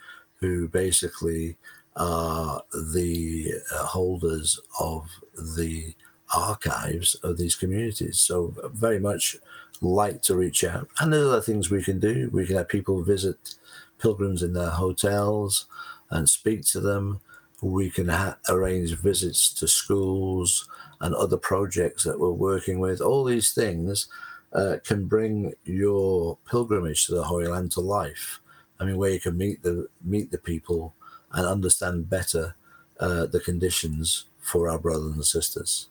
[0.41, 1.57] who basically
[1.97, 5.09] are the holders of
[5.57, 5.95] the
[6.35, 8.19] archives of these communities.
[8.19, 9.37] So very much
[9.81, 10.89] like to reach out.
[11.01, 12.31] And there are other things we can do.
[12.33, 13.55] We can have people visit
[13.99, 15.67] pilgrims in their hotels
[16.11, 17.21] and speak to them.
[17.61, 20.69] We can ha- arrange visits to schools
[21.01, 23.01] and other projects that we're working with.
[23.01, 24.09] All these things
[24.53, 28.41] uh, can bring your pilgrimage to the Holy Land to life.
[28.81, 30.95] I mean, where you can meet the meet the people
[31.33, 32.55] and understand better
[33.01, 35.89] uh, the conditions for our brothers and sisters.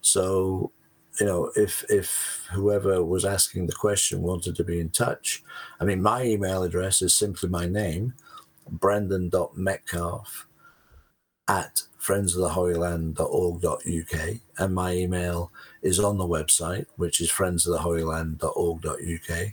[0.00, 0.72] So,
[1.20, 5.42] you know, if if whoever was asking the question wanted to be in touch,
[5.80, 8.14] I mean, my email address is simply my name,
[8.70, 10.46] brendan.metcalf
[11.48, 14.36] at friendsoftheholyland.org.uk.
[14.58, 19.52] And my email is on the website, which is friendsoftheholyland.org.uk.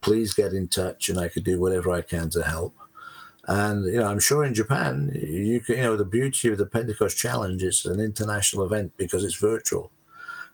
[0.00, 2.74] Please get in touch and I could do whatever I can to help.
[3.48, 6.66] And you know, I'm sure in Japan, you can, you know, the beauty of the
[6.66, 9.90] Pentecost Challenge is an international event because it's virtual.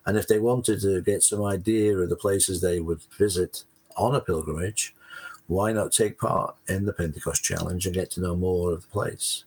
[0.06, 3.64] And if they wanted to get some idea of the places they would visit
[3.96, 4.94] on a pilgrimage,
[5.48, 8.88] why not take part in the Pentecost Challenge and get to know more of the
[8.88, 9.44] place?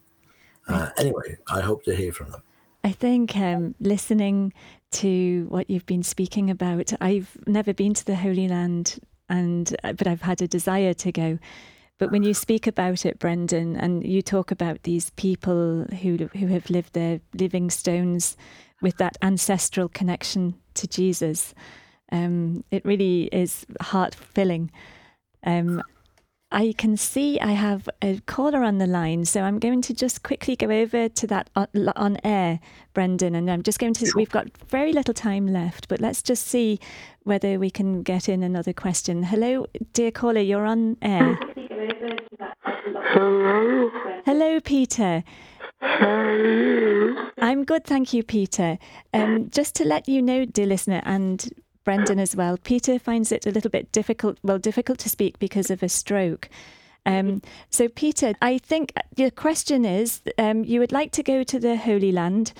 [0.69, 2.41] Uh, anyway, I hope to hear from them.
[2.83, 4.53] I think um, listening
[4.91, 9.93] to what you've been speaking about, I've never been to the Holy Land, and uh,
[9.93, 11.39] but I've had a desire to go.
[11.97, 16.47] But when you speak about it, Brendan, and you talk about these people who who
[16.47, 18.37] have lived their living stones
[18.81, 21.53] with that ancestral connection to Jesus,
[22.11, 24.71] um, it really is heart filling.
[25.43, 25.83] Um,
[26.51, 30.23] I can see I have a caller on the line, so I'm going to just
[30.23, 32.59] quickly go over to that on, on air,
[32.93, 34.11] Brendan, and I'm just going to.
[34.15, 36.79] We've got very little time left, but let's just see
[37.23, 39.21] whether we can get in another question.
[39.21, 41.37] Hello, dear caller, you're on air.
[42.63, 43.91] Hello.
[44.25, 45.23] Hello, Peter.
[45.81, 47.29] Hello.
[47.37, 48.79] I'm good, thank you, Peter.
[49.13, 51.47] Um, just to let you know, dear listener, and
[51.89, 55.71] Brendan as well, Peter finds it a little bit difficult, well, difficult to speak because
[55.71, 56.47] of a stroke.
[57.03, 61.59] Um, so, Peter, I think your question is um, you would like to go to
[61.59, 62.53] the Holy Land.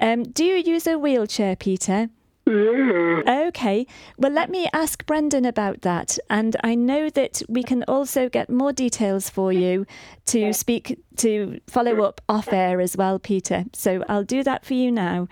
[0.00, 2.08] Um, do you use a wheelchair, Peter?
[2.44, 3.22] Yeah.
[3.46, 3.86] Okay.
[4.18, 6.18] Well, let me ask Brendan about that.
[6.28, 9.86] And I know that we can also get more details for you
[10.26, 13.66] to speak, to follow up off air as well, Peter.
[13.72, 15.28] So I'll do that for you now.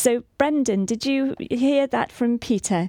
[0.00, 2.88] So, Brendan, did you hear that from Peter?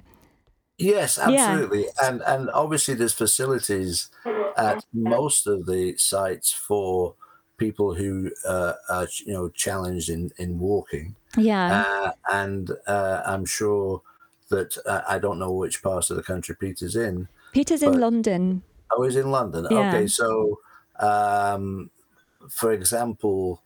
[0.78, 1.28] Yes, Yeah.
[1.28, 1.84] absolutely.
[2.02, 4.08] And and obviously there's facilities
[4.56, 7.14] at most of the sites for
[7.58, 11.14] people who uh, are you know challenged in in walking.
[11.36, 11.84] Yeah.
[11.84, 14.00] Uh, and uh, I'm sure
[14.48, 17.28] that uh, I don't know which part of the country Peter's in.
[17.52, 18.62] Peter's in London.
[18.90, 19.66] Oh, he's in London.
[19.70, 19.88] Yeah.
[19.88, 20.60] Okay, so
[20.98, 21.90] um,
[22.48, 23.60] for example,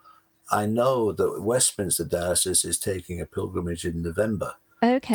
[0.50, 4.54] I know that Westminster Diocese is taking a pilgrimage in November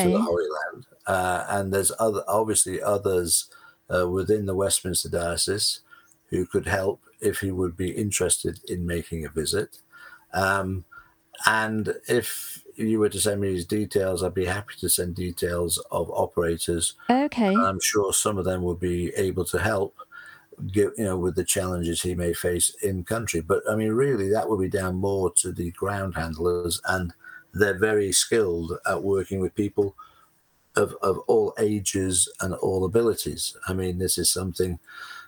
[0.04, 3.50] to the Holy Land, uh, and there's other obviously others
[3.94, 5.82] uh, within the Westminster Diocese
[6.30, 9.80] who could help if he would be interested in making a visit.
[10.34, 10.86] Um,
[11.46, 15.78] and if you were to send me his details, I'd be happy to send details
[15.92, 17.54] of operators Okay.
[17.54, 19.96] I'm sure some of them will be able to help
[20.74, 24.48] you know with the challenges he may face in country but i mean really that
[24.48, 27.14] will be down more to the ground handlers and
[27.54, 29.96] they're very skilled at working with people
[30.76, 34.80] of, of all ages and all abilities i mean this is something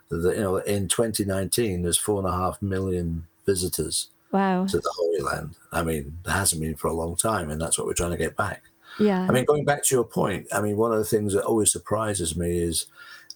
[0.10, 4.66] that you know in 2019 there's four and a half million visitors Wow.
[4.66, 7.78] to the holy land i mean there hasn't been for a long time and that's
[7.78, 8.64] what we're trying to get back
[9.00, 9.26] Yeah.
[9.28, 11.72] I mean, going back to your point, I mean, one of the things that always
[11.72, 12.86] surprises me is,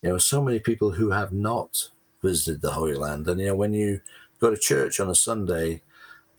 [0.01, 1.89] you know, so many people who have not
[2.21, 3.27] visited the Holy Land.
[3.27, 4.01] And, you know, when you
[4.39, 5.81] go to church on a Sunday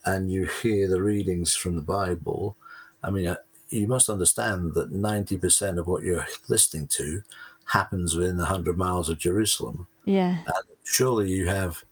[0.05, 2.55] and you hear the readings from the Bible,
[3.03, 3.35] I mean, uh,
[3.69, 7.21] you must understand that 90% of what you're listening to
[7.65, 9.87] happens within the 100 miles of Jerusalem.
[10.05, 10.39] yeah.
[10.45, 11.83] And Surely you have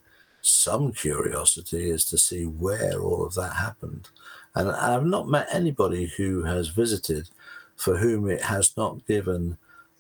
[0.42, 4.10] some curiosity as to see where all of that happened.
[4.56, 7.30] And I've not met anybody who has visited
[7.76, 9.58] for whom it has not given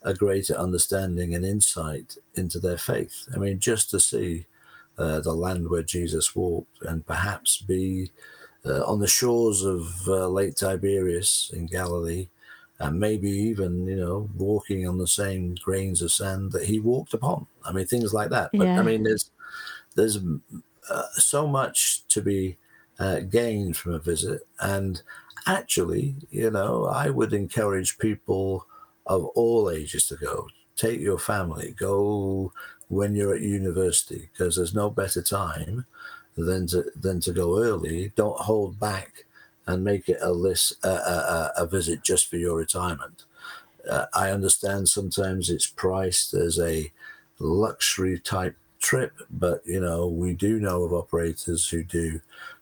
[0.08, 3.28] a greater understanding and insight into their faith.
[3.36, 4.46] I mean, just to see
[4.98, 8.12] uh, the land where Jesus walked and perhaps be
[8.66, 12.30] uh, on the shores of uh, Lake Tiberias in Galilee,
[12.80, 17.14] and maybe even, you know, walking on the same grains of sand that he walked
[17.14, 17.48] upon.
[17.66, 18.52] I mean, things like that.
[18.54, 18.80] But Yeah.
[18.80, 19.32] I mean, there's
[19.96, 20.20] there's
[20.90, 22.58] uh, so much to be
[23.00, 25.02] uh, gained from a visit, and
[25.48, 28.67] actually, you know, I would encourage people
[29.08, 30.48] of all ages to go.
[30.76, 32.52] Take your family, go
[32.90, 35.86] when you're at university, because there's no better time
[36.36, 38.14] than to than to go early.
[38.16, 39.26] Don't hold back
[39.66, 43.26] and make it a list a, a, a visit just for your retirement.
[43.90, 46.92] Uh, I understand sometimes it's priced as a
[47.40, 52.22] luxury type trip, but you know we do know of operators who do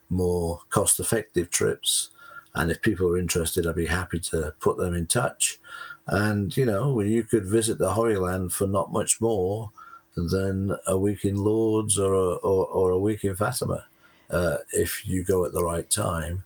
[0.10, 2.10] more cost effective trips.
[2.54, 5.60] And if people are interested, I'd be happy to put them in touch.
[6.08, 9.72] And you know, you could visit the Holy Land for not much more
[10.16, 13.86] than a week in Lourdes or a, or, or a week in Fatima
[14.30, 16.44] uh, if you go at the right time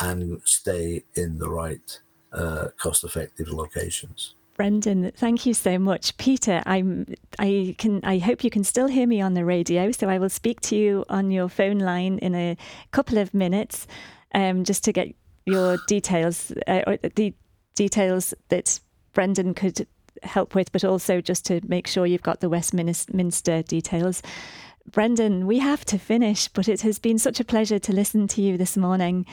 [0.00, 2.00] and stay in the right
[2.32, 4.34] uh, cost effective locations.
[4.56, 6.16] Brendan, thank you so much.
[6.18, 10.08] Peter, I'm I can I hope you can still hear me on the radio, so
[10.08, 12.56] I will speak to you on your phone line in a
[12.90, 13.86] couple of minutes,
[14.34, 15.14] um, just to get
[15.46, 17.34] your details, uh, or the
[17.74, 18.78] details that
[19.12, 19.86] Brendan could
[20.22, 24.22] help with, but also just to make sure you've got the Westminster details.
[24.90, 28.42] Brendan, we have to finish, but it has been such a pleasure to listen to
[28.42, 29.26] you this morning.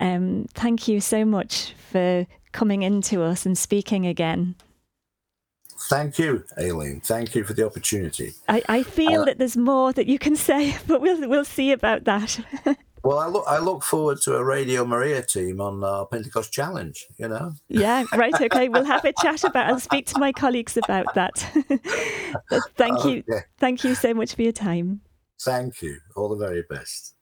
[0.00, 4.54] Um, thank you so much for coming in to us and speaking again.
[5.88, 7.00] Thank you, Aileen.
[7.00, 8.32] Thank you for the opportunity.
[8.48, 11.72] I, I feel uh, that there's more that you can say, but we'll we'll see
[11.72, 12.40] about that.
[13.06, 17.06] Well, I look I look forward to a Radio Maria team on our Pentecost Challenge.
[17.18, 17.52] You know.
[17.68, 18.04] Yeah.
[18.12, 18.34] Right.
[18.34, 18.68] Okay.
[18.68, 19.68] we'll have a chat about.
[19.68, 21.38] I'll speak to my colleagues about that.
[22.76, 23.22] thank okay.
[23.28, 23.40] you.
[23.58, 25.02] Thank you so much for your time.
[25.40, 25.98] Thank you.
[26.16, 27.14] All the very best.